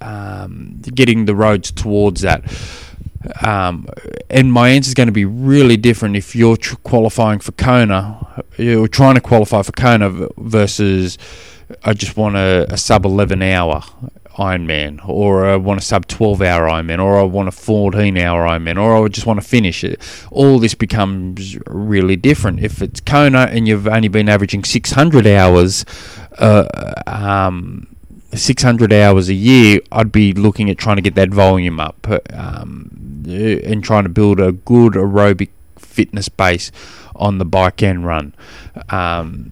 um, 0.00 0.80
getting 0.94 1.24
the 1.24 1.34
roads 1.34 1.70
towards 1.70 2.22
that. 2.22 2.44
Um, 3.42 3.86
and 4.30 4.52
my 4.52 4.70
answer 4.70 4.88
is 4.88 4.94
going 4.94 5.08
to 5.08 5.12
be 5.12 5.26
really 5.26 5.76
different 5.76 6.16
if 6.16 6.34
you're 6.34 6.56
tr- 6.56 6.76
qualifying 6.76 7.38
for 7.38 7.52
Kona, 7.52 8.44
you're 8.56 8.88
trying 8.88 9.14
to 9.14 9.20
qualify 9.20 9.62
for 9.62 9.72
Kona 9.72 10.28
versus 10.38 11.18
I 11.84 11.94
just 11.94 12.16
want 12.16 12.36
a, 12.36 12.66
a 12.72 12.76
sub 12.76 13.04
11 13.04 13.42
hour 13.42 13.82
Ironman, 14.36 15.06
or 15.06 15.46
I 15.46 15.56
want 15.56 15.80
a 15.80 15.82
sub 15.82 16.06
12 16.06 16.40
hour 16.42 16.68
Ironman, 16.68 17.02
or 17.02 17.18
I 17.18 17.22
want 17.22 17.48
a 17.48 17.52
14 17.52 18.16
hour 18.16 18.46
Ironman, 18.46 18.80
or 18.80 19.04
I 19.04 19.08
just 19.08 19.26
want 19.26 19.40
to 19.40 19.46
finish 19.46 19.84
it. 19.84 20.00
All 20.30 20.58
this 20.58 20.74
becomes 20.74 21.58
really 21.66 22.16
different. 22.16 22.60
If 22.60 22.80
it's 22.80 23.00
Kona 23.00 23.48
and 23.50 23.68
you've 23.68 23.86
only 23.86 24.08
been 24.08 24.28
averaging 24.28 24.64
600 24.64 25.26
hours, 25.26 25.84
uh, 26.38 26.94
um, 27.06 27.94
600 28.32 28.92
hours 28.92 29.28
a 29.28 29.34
year, 29.34 29.80
I'd 29.92 30.12
be 30.12 30.32
looking 30.32 30.70
at 30.70 30.78
trying 30.78 30.96
to 30.96 31.02
get 31.02 31.16
that 31.16 31.30
volume 31.30 31.80
up 31.80 32.06
um, 32.32 33.24
and 33.26 33.84
trying 33.84 34.04
to 34.04 34.08
build 34.08 34.40
a 34.40 34.52
good 34.52 34.94
aerobic 34.94 35.50
fitness 35.76 36.28
base 36.28 36.70
on 37.16 37.38
the 37.38 37.44
bike 37.44 37.82
and 37.82 38.06
run. 38.06 38.34
Um, 38.88 39.50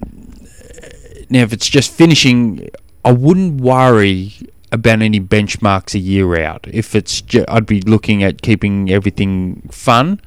now, 1.31 1.43
if 1.43 1.53
it's 1.53 1.69
just 1.69 1.93
finishing, 1.93 2.69
I 3.05 3.13
wouldn't 3.13 3.61
worry 3.61 4.33
about 4.71 5.01
any 5.03 5.21
benchmarks 5.21 5.95
a 5.95 5.99
year 5.99 6.41
out. 6.41 6.67
If 6.71 6.95
it's, 6.95 7.21
ju- 7.21 7.45
I'd 7.49 7.67
be 7.67 7.81
looking 7.81 8.23
at 8.23 8.43
keeping 8.43 8.91
everything 8.91 9.69
fun, 9.71 10.21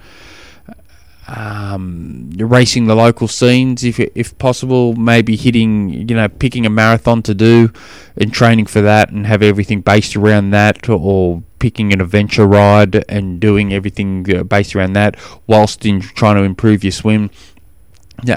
um, 1.27 2.31
racing 2.35 2.87
the 2.87 2.95
local 2.95 3.27
scenes 3.27 3.83
if 3.83 3.99
if 3.99 4.37
possible. 4.37 4.95
Maybe 4.95 5.35
hitting, 5.35 5.89
you 5.89 6.15
know, 6.15 6.27
picking 6.27 6.65
a 6.65 6.69
marathon 6.69 7.21
to 7.23 7.33
do, 7.33 7.71
and 8.17 8.33
training 8.33 8.65
for 8.65 8.81
that, 8.81 9.11
and 9.11 9.25
have 9.25 9.41
everything 9.41 9.81
based 9.81 10.15
around 10.15 10.49
that, 10.49 10.89
or 10.89 11.41
picking 11.59 11.93
an 11.93 12.01
adventure 12.01 12.45
ride 12.45 13.05
and 13.07 13.39
doing 13.39 13.71
everything 13.73 14.25
uh, 14.35 14.43
based 14.43 14.75
around 14.75 14.93
that, 14.93 15.15
whilst 15.47 15.85
in 15.85 16.01
trying 16.01 16.35
to 16.35 16.43
improve 16.43 16.83
your 16.83 16.91
swim. 16.91 17.29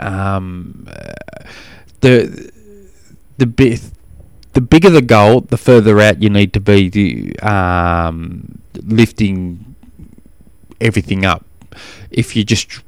Um, 0.00 0.86
the 2.00 2.52
the 3.38 3.46
bit 3.46 3.80
the 4.54 4.60
bigger 4.60 4.90
the 4.90 5.02
goal, 5.02 5.40
the 5.40 5.56
further 5.56 6.00
out 6.00 6.22
you 6.22 6.30
need 6.30 6.52
to 6.52 6.60
be 6.60 7.36
um, 7.40 8.60
lifting 8.74 9.74
everything 10.80 11.24
up. 11.24 11.44
If 12.10 12.36
you're 12.36 12.44
just 12.44 12.82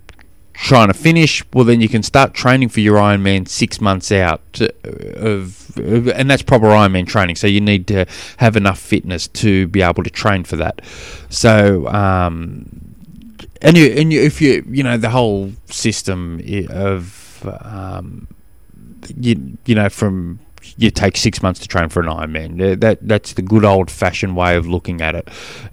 trying 0.53 0.89
to 0.89 0.95
finish, 0.95 1.43
well, 1.53 1.65
then 1.65 1.81
you 1.81 1.89
can 1.89 2.03
start 2.03 2.35
training 2.35 2.69
for 2.69 2.81
your 2.81 2.97
Ironman 2.97 3.49
six 3.49 3.81
months 3.81 4.11
out 4.11 4.61
of, 4.61 5.77
of, 5.77 6.09
and 6.09 6.31
that's 6.31 6.43
proper 6.43 6.67
Ironman 6.67 7.07
training. 7.07 7.37
So 7.37 7.47
you 7.47 7.61
need 7.61 7.87
to 7.89 8.07
have 8.39 8.57
enough 8.57 8.79
fitness 8.79 9.29
to 9.29 9.67
be 9.69 9.83
able 9.83 10.03
to 10.05 10.11
train 10.11 10.45
for 10.45 10.57
that. 10.57 10.81
So, 11.29 11.89
um, 11.89 12.95
and 13.61 13.77
you, 13.77 13.87
and 13.87 14.13
you, 14.13 14.23
if 14.23 14.41
you, 14.41 14.65
you 14.69 14.83
know, 14.83 14.97
the 14.97 15.11
whole 15.11 15.53
system 15.67 16.41
of, 16.71 17.47
um, 17.63 18.29
you, 19.19 19.59
you 19.65 19.75
know, 19.75 19.89
from 19.89 20.41
you 20.77 20.91
take 20.91 21.17
six 21.17 21.43
months 21.43 21.61
to 21.61 21.69
train 21.69 21.89
for 21.89 22.01
an 22.01 22.09
Ironman. 22.09 22.81
That 22.81 22.99
that's 23.07 23.35
the 23.35 23.43
good 23.43 23.65
old 23.65 23.91
fashioned 23.91 24.37
way 24.37 24.57
of 24.57 24.67
looking 24.67 25.01
at 25.01 25.15
it. 25.15 25.29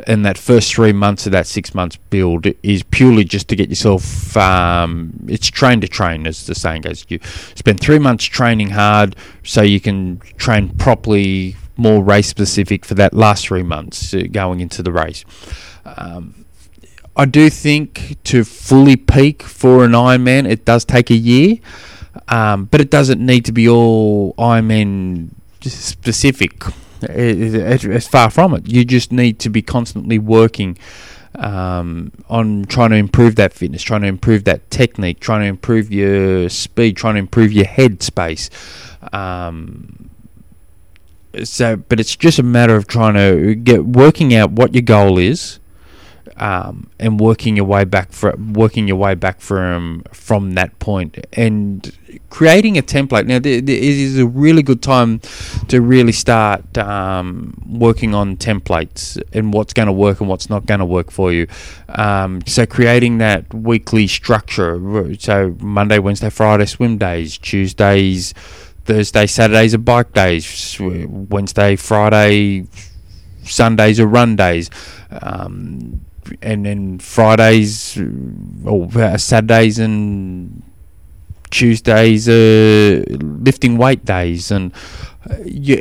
And 0.08 0.26
that 0.26 0.38
first 0.38 0.74
three 0.74 0.94
months 0.94 1.26
of 1.26 1.32
that 1.32 1.48
six 1.48 1.74
months 1.74 1.98
build 2.10 2.48
is 2.64 2.84
purely 2.84 3.24
just 3.24 3.48
to 3.50 3.56
get 3.56 3.70
yourself. 3.70 4.36
Um, 4.38 5.14
it's 5.28 5.48
train 5.48 5.82
to 5.82 5.88
train, 5.88 6.28
as 6.28 6.46
the 6.46 6.56
saying 6.56 6.84
goes. 6.84 7.06
You 7.10 7.20
spend 7.56 7.80
three 7.80 8.00
months 8.00 8.26
training 8.26 8.72
hard 8.72 9.16
so 9.44 9.62
you 9.62 9.80
can 9.80 10.20
train 10.38 10.70
properly, 10.70 11.56
more 11.78 12.04
race 12.04 12.28
specific 12.28 12.86
for 12.86 12.94
that 12.96 13.14
last 13.14 13.48
three 13.48 13.64
months 13.64 14.14
uh, 14.14 14.24
going 14.32 14.60
into 14.60 14.84
the 14.84 14.92
race. 14.92 15.26
Um, 15.86 16.46
I 17.16 17.26
do 17.26 17.50
think 17.50 18.18
to 18.24 18.44
fully 18.44 18.96
peak 18.96 19.44
for 19.44 19.86
an 19.86 19.92
Ironman, 19.92 20.50
it 20.50 20.66
does 20.66 20.84
take 20.84 21.12
a 21.12 21.16
year. 21.16 21.58
Um, 22.28 22.66
but 22.66 22.82
it 22.82 22.90
doesn't 22.90 23.24
need 23.24 23.46
to 23.46 23.52
be 23.52 23.68
all 23.68 24.34
Ironman 24.36 25.30
specific. 25.62 26.64
It's 27.02 28.08
far 28.08 28.30
from 28.30 28.54
it. 28.54 28.68
You 28.68 28.86
just 28.86 29.12
need 29.12 29.40
to 29.40 29.50
be 29.50 29.62
constantly 29.62 30.20
working 30.20 30.78
um, 31.36 32.12
on 32.30 32.66
trying 32.66 32.92
to 32.92 32.96
improve 32.96 33.36
that 33.36 33.54
fitness, 33.54 33.82
trying 33.82 34.02
to 34.02 34.08
improve 34.08 34.44
that 34.44 34.70
technique, 34.70 35.20
trying 35.20 35.42
to 35.42 35.48
improve 35.48 35.92
your 35.92 36.50
speed, 36.50 36.96
trying 36.98 37.16
to 37.16 37.20
improve 37.20 37.52
your 37.52 37.66
head 37.66 38.04
space. 38.04 38.50
Um, 39.12 40.10
so, 41.44 41.76
but 41.78 42.00
it's 42.00 42.16
just 42.16 42.38
a 42.38 42.44
matter 42.44 42.76
of 42.76 42.88
trying 42.88 43.16
to 43.16 43.56
get 43.56 43.86
working 43.86 44.36
out 44.36 44.52
what 44.52 44.76
your 44.76 44.84
goal 44.84 45.18
is, 45.18 45.60
um, 46.44 46.90
and 47.00 47.22
working 47.22 47.56
your 47.56 47.64
way 47.64 47.86
back 47.86 48.12
from 48.12 48.52
working 48.52 48.86
your 48.86 48.98
way 48.98 49.16
back 49.16 49.40
from 49.40 50.04
from 50.12 50.56
that 50.56 50.78
point 50.80 51.26
and 51.32 51.98
creating 52.30 52.78
a 52.78 52.82
template. 52.82 53.26
Now, 53.28 53.40
there 53.40 53.64
is 53.66 54.20
a 54.20 54.28
really 54.28 54.62
good 54.62 54.82
time 54.82 55.22
to 55.70 55.80
really 55.80 56.12
start 56.12 56.78
um, 56.78 57.58
working 57.66 58.14
on 58.14 58.36
templates 58.36 59.22
and 59.32 59.54
what's 59.54 59.72
going 59.72 59.86
to 59.86 59.94
work 59.94 60.20
and 60.20 60.28
what's 60.28 60.50
not 60.50 60.66
going 60.66 60.82
to 60.82 60.86
work 60.86 61.12
for 61.12 61.32
you. 61.32 61.48
Um, 61.88 62.42
so, 62.46 62.66
creating 62.66 63.20
that 63.20 63.54
weekly 63.54 64.08
structure. 64.08 65.16
So, 65.20 65.56
Monday, 65.62 66.00
Wednesday, 66.00 66.30
Friday, 66.30 66.66
swim 66.66 66.98
days, 66.98 67.38
Tuesdays. 67.38 68.34
Thursday, 68.84 69.28
Saturdays 69.28 69.74
are 69.74 69.78
bike 69.78 70.12
days. 70.12 70.78
Wednesday, 70.78 71.78
Friday, 71.78 72.68
Sundays 73.46 73.98
are 73.98 74.08
run 74.08 74.36
days. 74.36 74.70
Um, 75.10 76.02
and 76.42 76.66
then 76.66 77.00
Fridays 77.00 77.98
or 78.66 78.90
uh, 78.96 79.18
Saturdays 79.18 79.80
and 79.80 80.64
Tuesdays 81.50 82.28
are 82.28 83.04
lifting 83.20 83.78
weight 83.78 84.06
days, 84.06 84.52
and 84.52 84.74
uh, 85.30 85.36
yeah, 85.46 85.80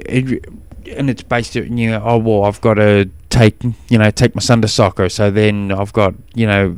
and 0.87 1.09
it's 1.11 1.23
based 1.23 1.55
you 1.55 1.91
know 1.91 2.03
oh 2.05 2.19
well 2.19 2.45
I've 2.45 2.61
got 2.61 2.75
to 2.75 3.09
take 3.31 3.63
you 3.89 3.99
know 3.99 4.11
take 4.11 4.35
my 4.35 4.41
son 4.41 4.61
to 4.63 4.69
soccer, 4.69 5.09
so 5.09 5.31
then 5.31 5.73
I've 5.73 5.93
got 5.93 6.15
you 6.35 6.47
know 6.47 6.77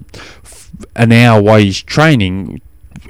an 0.96 1.12
hour 1.12 1.42
while 1.42 1.58
he's 1.58 1.82
training. 1.82 2.60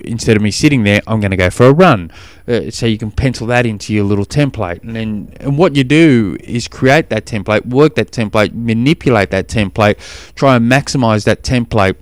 Instead 0.05 0.37
of 0.37 0.43
me 0.43 0.50
sitting 0.50 0.85
there, 0.85 1.00
I'm 1.07 1.21
going 1.21 1.31
to 1.31 1.37
go 1.37 1.50
for 1.50 1.67
a 1.67 1.73
run. 1.73 2.11
Uh, 2.47 2.71
so 2.71 2.87
you 2.87 2.99
can 2.99 3.11
pencil 3.11 3.47
that 3.49 3.67
into 3.67 3.95
your 3.95 4.05
little 4.05 4.26
template, 4.26 4.83
and 4.83 4.95
then 4.95 5.35
and 5.41 5.57
what 5.57 5.76
you 5.76 5.85
do 5.85 6.37
is 6.41 6.69
create 6.69 7.09
that 7.11 7.25
template, 7.25 7.67
work 7.67 7.95
that 7.95 8.11
template, 8.11 8.53
manipulate 8.53 9.31
that 9.31 9.49
template, 9.49 9.97
try 10.35 10.57
and 10.57 10.71
maximize 10.71 11.25
that 11.25 11.43
template 11.43 11.97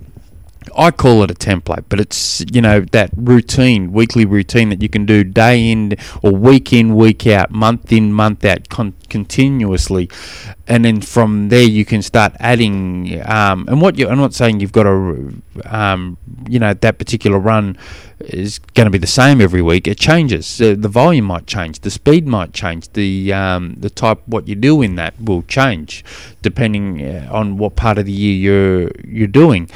I 0.75 0.91
call 0.91 1.23
it 1.23 1.31
a 1.31 1.33
template, 1.33 1.85
but 1.89 1.99
it's 1.99 2.43
you 2.51 2.61
know 2.61 2.81
that 2.91 3.11
routine, 3.15 3.91
weekly 3.91 4.25
routine 4.25 4.69
that 4.69 4.81
you 4.81 4.89
can 4.89 5.05
do 5.05 5.23
day 5.23 5.71
in 5.71 5.95
or 6.21 6.31
week 6.31 6.73
in, 6.73 6.95
week 6.95 7.25
out, 7.27 7.51
month 7.51 7.91
in, 7.91 8.13
month 8.13 8.43
out, 8.45 8.69
con- 8.69 8.95
continuously, 9.09 10.09
and 10.67 10.85
then 10.85 11.01
from 11.01 11.49
there 11.49 11.63
you 11.63 11.85
can 11.85 12.01
start 12.01 12.33
adding. 12.39 13.21
Um, 13.25 13.65
and 13.67 13.81
what 13.81 13.97
you, 13.97 14.07
I'm 14.07 14.17
not 14.17 14.33
saying 14.33 14.59
you've 14.59 14.71
got 14.71 14.83
to, 14.83 15.41
um, 15.65 16.17
you 16.47 16.59
know, 16.59 16.73
that 16.73 16.97
particular 16.97 17.39
run 17.39 17.77
is 18.19 18.59
going 18.59 18.85
to 18.85 18.91
be 18.91 18.97
the 18.97 19.07
same 19.07 19.41
every 19.41 19.61
week. 19.61 19.87
It 19.87 19.97
changes. 19.97 20.61
Uh, 20.61 20.75
the 20.77 20.87
volume 20.87 21.25
might 21.25 21.47
change. 21.47 21.81
The 21.81 21.91
speed 21.91 22.27
might 22.27 22.53
change. 22.53 22.91
The 22.93 23.33
um, 23.33 23.75
the 23.77 23.89
type 23.89 24.21
what 24.25 24.47
you 24.47 24.55
do 24.55 24.81
in 24.81 24.95
that 24.95 25.19
will 25.19 25.43
change 25.43 26.03
depending 26.41 27.01
uh, 27.01 27.27
on 27.31 27.57
what 27.57 27.75
part 27.75 27.97
of 27.97 28.05
the 28.05 28.11
year 28.11 28.35
you're 28.35 28.91
you're 29.03 29.27
doing. 29.27 29.69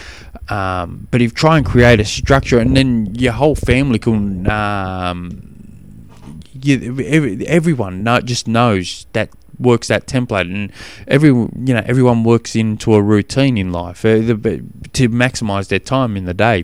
Um, 0.49 1.07
but 1.11 1.21
if 1.21 1.31
you 1.31 1.35
try 1.35 1.57
and 1.57 1.65
create 1.65 1.99
a 1.99 2.05
structure, 2.05 2.59
and 2.59 2.75
then 2.75 3.13
your 3.15 3.33
whole 3.33 3.55
family 3.55 3.99
can, 3.99 4.49
um, 4.49 6.09
you, 6.53 6.99
every, 7.05 7.45
everyone 7.47 8.03
know, 8.03 8.21
just 8.21 8.47
knows 8.47 9.07
that 9.13 9.29
works 9.59 9.87
that 9.87 10.07
template, 10.07 10.41
and 10.53 10.71
every 11.07 11.29
you 11.29 11.73
know 11.73 11.83
everyone 11.85 12.23
works 12.23 12.55
into 12.55 12.93
a 12.93 13.01
routine 13.01 13.57
in 13.57 13.71
life 13.71 14.05
uh, 14.05 14.17
the, 14.17 14.63
to 14.93 15.09
maximise 15.09 15.67
their 15.67 15.79
time 15.79 16.15
in 16.15 16.25
the 16.25 16.33
day. 16.33 16.63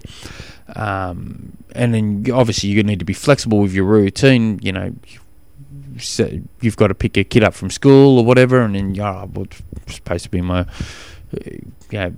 Um, 0.75 1.57
and 1.75 1.93
then 1.93 2.25
obviously 2.31 2.69
you 2.69 2.83
need 2.83 2.99
to 2.99 3.05
be 3.05 3.13
flexible 3.13 3.59
with 3.59 3.73
your 3.73 3.85
routine. 3.85 4.59
You 4.61 4.71
know, 4.71 4.95
so 5.99 6.29
you've 6.61 6.77
got 6.77 6.87
to 6.87 6.95
pick 6.95 7.17
a 7.17 7.23
kid 7.23 7.43
up 7.43 7.53
from 7.53 7.69
school 7.69 8.19
or 8.19 8.25
whatever, 8.25 8.61
and 8.61 8.75
then 8.75 8.99
oh, 8.99 9.29
well, 9.33 9.47
supposed 9.87 10.23
to 10.25 10.29
be 10.29 10.41
my, 10.41 10.65
uh, 11.93 12.09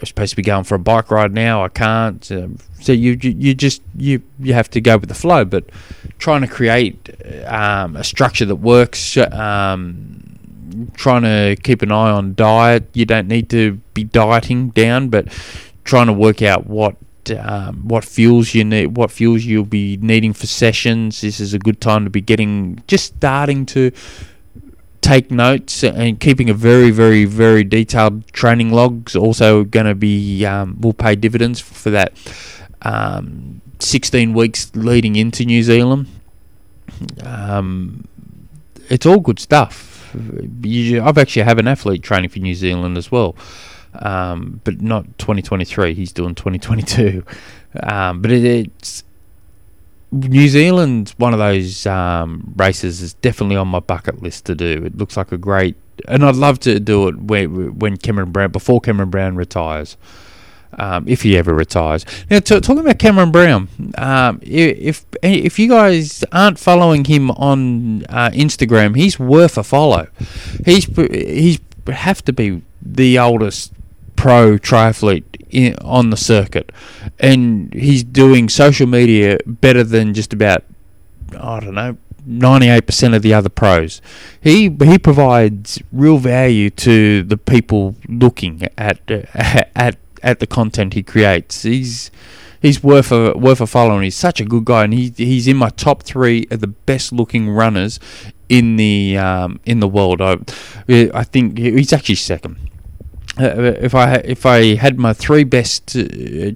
I'm 0.00 0.06
supposed 0.06 0.30
to 0.30 0.36
be 0.36 0.42
going 0.42 0.64
for 0.64 0.76
a 0.76 0.78
bike 0.78 1.10
ride 1.10 1.32
now. 1.32 1.64
I 1.64 1.68
can't. 1.68 2.30
Um, 2.30 2.58
so 2.80 2.92
you, 2.92 3.18
you 3.20 3.30
you 3.30 3.54
just 3.54 3.82
you 3.96 4.22
you 4.38 4.54
have 4.54 4.70
to 4.70 4.80
go 4.80 4.96
with 4.96 5.08
the 5.08 5.14
flow. 5.14 5.44
But 5.44 5.70
trying 6.18 6.42
to 6.42 6.46
create 6.46 7.10
um, 7.46 7.96
a 7.96 8.04
structure 8.04 8.44
that 8.44 8.56
works. 8.56 9.16
Um, 9.16 10.38
trying 10.94 11.22
to 11.22 11.60
keep 11.62 11.82
an 11.82 11.90
eye 11.90 12.10
on 12.10 12.34
diet. 12.34 12.88
You 12.94 13.06
don't 13.06 13.28
need 13.28 13.50
to 13.50 13.72
be 13.94 14.04
dieting 14.04 14.70
down, 14.70 15.08
but 15.08 15.28
trying 15.84 16.06
to 16.06 16.12
work 16.12 16.42
out 16.42 16.66
what 16.66 16.96
um, 17.30 17.86
what 17.86 18.04
fuels 18.04 18.54
you 18.54 18.64
need, 18.64 18.96
what 18.96 19.10
fuels 19.10 19.44
you'll 19.44 19.64
be 19.64 19.96
needing 19.98 20.32
for 20.32 20.46
sessions. 20.46 21.20
This 21.20 21.40
is 21.40 21.54
a 21.54 21.58
good 21.58 21.80
time 21.80 22.04
to 22.04 22.10
be 22.10 22.20
getting 22.20 22.82
just 22.86 23.16
starting 23.16 23.66
to 23.66 23.90
take 25.08 25.30
notes 25.30 25.82
and 25.82 26.20
keeping 26.20 26.50
a 26.50 26.54
very, 26.54 26.90
very, 26.90 27.24
very 27.24 27.64
detailed 27.64 28.26
training 28.32 28.70
logs 28.70 29.16
also 29.16 29.64
going 29.64 29.86
to 29.86 29.94
be 29.94 30.44
um, 30.44 30.78
will 30.80 30.92
pay 30.92 31.16
dividends 31.16 31.58
for 31.58 31.88
that. 31.90 32.12
Um, 32.82 33.62
16 33.78 34.34
weeks 34.34 34.70
leading 34.74 35.16
into 35.16 35.44
New 35.46 35.62
Zealand. 35.62 36.08
Um, 37.24 38.06
it's 38.90 39.06
all 39.06 39.20
good 39.20 39.38
stuff. 39.38 40.14
You, 40.62 41.02
I've 41.02 41.16
actually 41.16 41.42
have 41.42 41.58
an 41.58 41.68
athlete 41.68 42.02
training 42.02 42.28
for 42.28 42.40
New 42.40 42.54
Zealand 42.54 42.98
as 42.98 43.10
well, 43.10 43.34
um, 43.94 44.60
but 44.64 44.82
not 44.82 45.04
2023. 45.18 45.94
He's 45.94 46.12
doing 46.12 46.34
2022. 46.34 47.24
Um, 47.82 48.20
but 48.20 48.30
it, 48.30 48.44
it's 48.44 49.04
New 50.10 50.48
Zealand's 50.48 51.12
one 51.18 51.32
of 51.32 51.38
those 51.38 51.86
um, 51.86 52.54
races 52.56 53.02
is 53.02 53.14
definitely 53.14 53.56
on 53.56 53.68
my 53.68 53.80
bucket 53.80 54.22
list 54.22 54.46
to 54.46 54.54
do. 54.54 54.84
It 54.84 54.96
looks 54.96 55.16
like 55.16 55.32
a 55.32 55.38
great, 55.38 55.76
and 56.06 56.24
I'd 56.24 56.36
love 56.36 56.60
to 56.60 56.80
do 56.80 57.08
it 57.08 57.18
when, 57.18 57.78
when 57.78 57.96
Cameron 57.96 58.30
Brown 58.30 58.50
before 58.50 58.80
Cameron 58.80 59.10
Brown 59.10 59.36
retires, 59.36 59.96
um, 60.78 61.06
if 61.06 61.22
he 61.22 61.36
ever 61.36 61.54
retires. 61.54 62.06
Now, 62.30 62.38
t- 62.40 62.60
talking 62.60 62.78
about 62.78 62.98
Cameron 62.98 63.32
Brown, 63.32 63.68
um, 63.96 64.40
if 64.42 65.04
if 65.22 65.58
you 65.58 65.68
guys 65.68 66.24
aren't 66.32 66.58
following 66.58 67.04
him 67.04 67.30
on 67.32 68.04
uh, 68.06 68.30
Instagram, 68.30 68.96
he's 68.96 69.18
worth 69.18 69.58
a 69.58 69.62
follow. 69.62 70.08
He's 70.64 70.84
he's 71.10 71.58
have 71.86 72.24
to 72.24 72.32
be 72.32 72.62
the 72.82 73.18
oldest 73.18 73.72
pro 74.18 74.58
triathlete 74.58 75.24
in, 75.50 75.76
on 75.76 76.10
the 76.10 76.16
circuit, 76.16 76.72
and 77.20 77.72
he's 77.72 78.02
doing 78.02 78.48
social 78.48 78.86
media 78.86 79.38
better 79.46 79.84
than 79.84 80.12
just 80.12 80.32
about 80.32 80.64
I 81.38 81.60
don't 81.60 81.74
know. 81.74 81.96
98% 82.28 83.14
of 83.16 83.22
the 83.22 83.32
other 83.32 83.48
pros. 83.48 84.02
He 84.42 84.68
he 84.68 84.98
provides 84.98 85.80
real 85.92 86.18
value 86.18 86.68
to 86.70 87.22
the 87.22 87.38
people 87.38 87.94
looking 88.06 88.68
at 88.76 89.00
uh, 89.10 89.22
at 89.74 89.96
at 90.22 90.40
the 90.40 90.46
content 90.46 90.94
he 90.94 91.02
creates. 91.02 91.62
He's 91.62 92.10
he's 92.60 92.82
worth 92.82 93.12
a 93.12 93.32
worth 93.32 93.60
a 93.60 93.66
following. 93.66 94.02
He's 94.02 94.16
such 94.16 94.40
a 94.40 94.44
good 94.44 94.66
guy, 94.66 94.84
and 94.84 94.92
he 94.92 95.12
he's 95.16 95.48
in 95.48 95.56
my 95.56 95.70
top 95.70 96.02
three 96.02 96.46
of 96.50 96.60
the 96.60 96.66
best 96.66 97.12
looking 97.12 97.48
runners 97.48 97.98
in 98.48 98.76
the 98.76 99.16
um, 99.16 99.60
in 99.64 99.80
the 99.80 99.88
world. 99.88 100.20
I 100.20 100.38
I 100.88 101.24
think 101.24 101.56
he's 101.56 101.92
actually 101.92 102.16
second. 102.16 102.67
Uh, 103.40 103.74
if 103.80 103.94
I 103.94 104.14
if 104.16 104.44
I 104.44 104.74
had 104.74 104.98
my 104.98 105.12
three 105.12 105.44
best 105.44 105.94
uh, 105.96 106.00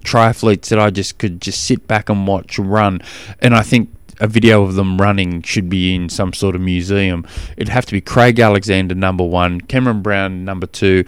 triathletes 0.03 0.69
that 0.69 0.79
I 0.79 0.91
just 0.91 1.19
could 1.19 1.41
just 1.41 1.65
sit 1.65 1.87
back 1.87 2.09
and 2.09 2.27
watch 2.27 2.59
run, 2.59 3.01
and 3.41 3.55
I 3.55 3.63
think 3.63 3.91
a 4.21 4.27
video 4.27 4.63
of 4.63 4.75
them 4.75 5.01
running 5.01 5.43
should 5.43 5.69
be 5.69 5.95
in 5.95 6.09
some 6.09 6.33
sort 6.33 6.55
of 6.55 6.61
museum. 6.61 7.27
It'd 7.57 7.69
have 7.69 7.87
to 7.87 7.93
be 7.93 8.01
Craig 8.01 8.39
Alexander 8.39 8.95
number 8.95 9.25
one, 9.25 9.61
Cameron 9.61 10.03
Brown 10.03 10.45
number 10.45 10.67
two, 10.67 11.05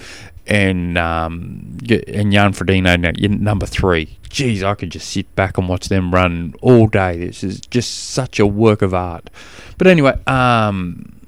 and 0.46 0.96
um, 0.98 1.78
and 1.88 2.32
Jan 2.32 2.52
Frodeno 2.52 3.40
number 3.40 3.66
three. 3.66 4.18
Geez, 4.28 4.62
I 4.62 4.74
could 4.74 4.90
just 4.90 5.08
sit 5.10 5.32
back 5.36 5.58
and 5.58 5.68
watch 5.68 5.88
them 5.88 6.12
run 6.12 6.54
all 6.60 6.88
day. 6.88 7.26
This 7.26 7.44
is 7.44 7.60
just 7.60 8.10
such 8.10 8.40
a 8.40 8.46
work 8.46 8.82
of 8.82 8.92
art. 8.92 9.30
But 9.78 9.86
anyway, 9.86 10.18
um, 10.26 11.20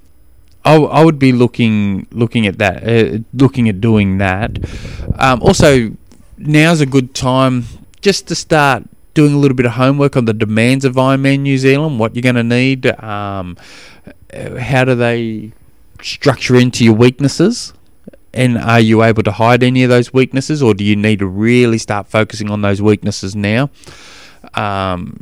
I, 0.67 0.75
I 0.77 1.05
would 1.05 1.19
be 1.19 1.33
looking 1.33 2.07
looking 2.11 2.47
at 2.47 2.59
that, 2.59 2.83
uh, 2.83 3.19
looking 3.33 3.69
at 3.69 3.81
doing 3.81 4.19
that. 4.19 4.59
Um, 5.19 5.41
also, 5.41 5.93
now's 6.37 6.81
a 6.81 6.87
good 6.87 7.15
time 7.15 7.65
just 8.01 8.27
to 8.29 8.35
start 8.35 8.83
doing 9.15 9.33
a 9.33 9.39
little 9.39 9.57
bit 9.57 9.65
of 9.65 9.73
homework 9.73 10.17
on 10.17 10.27
the 10.27 10.35
demands 10.35 10.85
of 10.85 10.95
Ironman 10.97 11.41
New 11.41 11.57
Zealand, 11.57 11.99
what 11.99 12.15
you're 12.15 12.23
going 12.23 12.35
to 12.35 12.45
need, 12.45 12.87
um, 13.03 13.57
how 14.61 14.85
do 14.85 14.95
they 14.95 15.53
structure 16.03 16.57
into 16.57 16.85
your 16.85 16.95
weaknesses, 16.95 17.73
and 18.35 18.59
are 18.59 18.81
you 18.81 19.03
able 19.03 19.23
to 19.23 19.33
hide 19.33 19.63
any 19.63 19.85
of 19.85 19.89
those 19.89 20.13
weaknesses, 20.13 20.63
or 20.63 20.75
do 20.75 20.85
you 20.85 20.97
need 20.97 21.21
to 21.21 21.27
really 21.27 21.79
start 21.79 22.07
focusing 22.09 22.51
on 22.51 22.61
those 22.61 22.83
weaknesses 22.83 23.35
now? 23.35 23.71
Um, 24.55 25.19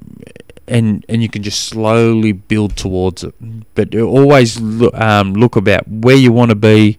and 0.67 1.05
and 1.09 1.23
you 1.23 1.29
can 1.29 1.43
just 1.43 1.65
slowly 1.65 2.33
build 2.33 2.77
towards 2.77 3.25
it. 3.25 3.35
But 3.75 3.95
always 3.95 4.61
look, 4.61 4.95
um, 4.95 5.35
look 5.35 5.57
about 5.57 5.87
where 5.89 6.17
you 6.17 6.33
want 6.33 6.51
to 6.51 6.55
be 6.55 6.99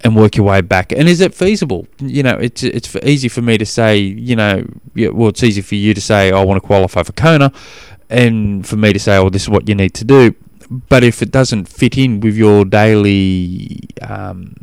and 0.00 0.14
work 0.14 0.36
your 0.36 0.46
way 0.46 0.60
back. 0.60 0.92
And 0.92 1.08
is 1.08 1.20
it 1.20 1.34
feasible? 1.34 1.86
You 1.98 2.22
know, 2.22 2.36
it's 2.36 2.62
it's 2.62 2.94
easy 2.96 3.28
for 3.28 3.42
me 3.42 3.58
to 3.58 3.66
say. 3.66 3.98
You 3.98 4.36
know, 4.36 4.66
yeah, 4.94 5.08
well, 5.08 5.28
it's 5.28 5.42
easy 5.42 5.62
for 5.62 5.74
you 5.74 5.94
to 5.94 6.00
say 6.00 6.32
I 6.32 6.42
want 6.44 6.60
to 6.62 6.66
qualify 6.66 7.02
for 7.02 7.12
Kona, 7.12 7.52
and 8.08 8.66
for 8.66 8.76
me 8.76 8.92
to 8.92 8.98
say, 8.98 9.16
oh, 9.16 9.30
this 9.30 9.42
is 9.42 9.48
what 9.48 9.68
you 9.68 9.74
need 9.74 9.94
to 9.94 10.04
do. 10.04 10.34
But 10.68 11.04
if 11.04 11.22
it 11.22 11.30
doesn't 11.30 11.66
fit 11.68 11.96
in 11.96 12.20
with 12.20 12.36
your 12.36 12.64
daily 12.64 13.80
um, 14.02 14.54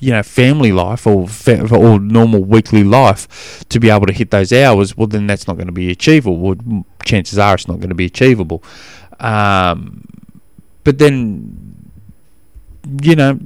you 0.00 0.10
know 0.10 0.22
family 0.22 0.72
life 0.72 1.06
or 1.06 1.28
fa- 1.28 1.74
or 1.74 1.98
normal 1.98 2.44
weekly 2.44 2.84
life 2.84 3.64
to 3.68 3.80
be 3.80 3.90
able 3.90 4.06
to 4.06 4.12
hit 4.12 4.30
those 4.30 4.52
hours, 4.52 4.96
well 4.96 5.06
then 5.06 5.26
that's 5.26 5.46
not 5.46 5.56
going 5.56 5.66
to 5.66 5.72
be 5.72 5.90
achievable. 5.90 6.56
Chances 7.04 7.38
are 7.38 7.54
it's 7.54 7.68
not 7.68 7.78
going 7.78 7.90
to 7.90 7.94
be 7.94 8.06
achievable. 8.06 8.62
Um, 9.20 10.04
but 10.82 10.98
then 10.98 11.74
you 13.02 13.16
know 13.16 13.38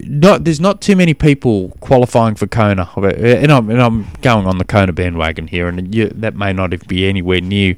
not 0.00 0.44
there's 0.44 0.60
not 0.60 0.80
too 0.80 0.96
many 0.96 1.14
people 1.14 1.70
qualifying 1.80 2.34
for 2.34 2.46
Kona, 2.46 2.88
and 2.96 3.52
I'm, 3.52 3.70
and 3.70 3.80
I'm 3.80 4.06
going 4.22 4.46
on 4.46 4.58
the 4.58 4.64
Kona 4.64 4.92
bandwagon 4.92 5.46
here, 5.48 5.68
and 5.68 5.94
you, 5.94 6.08
that 6.08 6.34
may 6.34 6.52
not 6.52 6.86
be 6.86 7.06
anywhere 7.06 7.40
near 7.40 7.76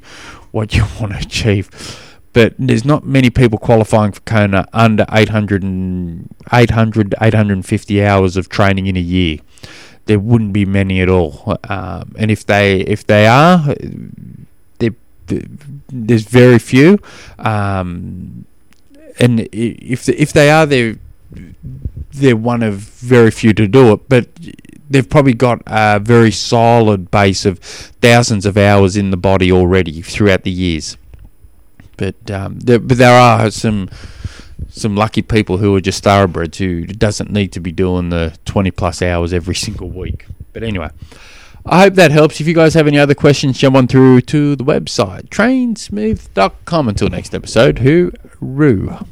what 0.51 0.73
you 0.73 0.83
want 0.99 1.13
to 1.13 1.19
achieve 1.19 1.69
but 2.33 2.53
there's 2.57 2.85
not 2.85 3.05
many 3.05 3.29
people 3.29 3.59
qualifying 3.59 4.11
for 4.11 4.21
Kona 4.21 4.67
under 4.73 5.05
800, 5.11 5.63
and 5.63 6.33
800 6.51 7.15
850 7.21 8.03
hours 8.05 8.37
of 8.37 8.49
training 8.49 8.87
in 8.87 8.95
a 8.95 9.01
year. 9.01 9.39
There 10.05 10.19
wouldn't 10.19 10.53
be 10.53 10.65
many 10.65 11.01
at 11.01 11.09
all, 11.09 11.57
um, 11.69 12.15
and 12.17 12.31
if 12.31 12.45
they 12.45 12.81
if 12.81 13.05
they 13.05 13.27
are, 13.27 13.75
there's 15.89 16.23
very 16.23 16.59
few. 16.59 16.99
Um, 17.39 18.45
and 19.19 19.47
if 19.51 20.09
if 20.09 20.33
they 20.33 20.49
are, 20.49 20.65
they're 20.65 20.97
they're 22.13 22.35
one 22.35 22.63
of 22.63 22.75
very 22.75 23.31
few 23.31 23.53
to 23.53 23.67
do 23.67 23.93
it, 23.93 24.09
but 24.09 24.27
they've 24.89 25.09
probably 25.09 25.33
got 25.33 25.61
a 25.67 25.99
very 25.99 26.31
solid 26.31 27.11
base 27.11 27.45
of 27.45 27.59
thousands 27.59 28.45
of 28.45 28.57
hours 28.57 28.97
in 28.97 29.11
the 29.11 29.17
body 29.17 29.51
already 29.51 30.01
throughout 30.01 30.43
the 30.43 30.51
years 30.51 30.97
but 32.01 32.31
um, 32.31 32.57
there, 32.59 32.79
but 32.79 32.97
there 32.97 33.13
are 33.13 33.51
some 33.51 33.87
some 34.69 34.95
lucky 34.95 35.21
people 35.21 35.57
who 35.57 35.75
are 35.75 35.81
just 35.81 36.03
thoroughbreds 36.03 36.57
who 36.57 36.85
doesn't 36.85 37.31
need 37.31 37.51
to 37.51 37.59
be 37.59 37.71
doing 37.71 38.09
the 38.09 38.35
20 38.45 38.71
plus 38.71 39.01
hours 39.01 39.33
every 39.33 39.53
single 39.55 39.89
week. 39.89 40.25
But 40.51 40.63
anyway, 40.63 40.89
I 41.63 41.81
hope 41.81 41.93
that 41.95 42.09
helps. 42.09 42.41
If 42.41 42.47
you 42.47 42.55
guys 42.55 42.73
have 42.73 42.87
any 42.87 42.97
other 42.97 43.13
questions, 43.13 43.59
jump 43.59 43.75
on 43.75 43.87
through 43.87 44.21
to 44.21 44.55
the 44.55 44.63
website, 44.63 45.29
trainsmooth.com. 45.29 46.87
Until 46.87 47.09
next 47.09 47.35
episode, 47.35 47.77
hooroo. 47.77 49.05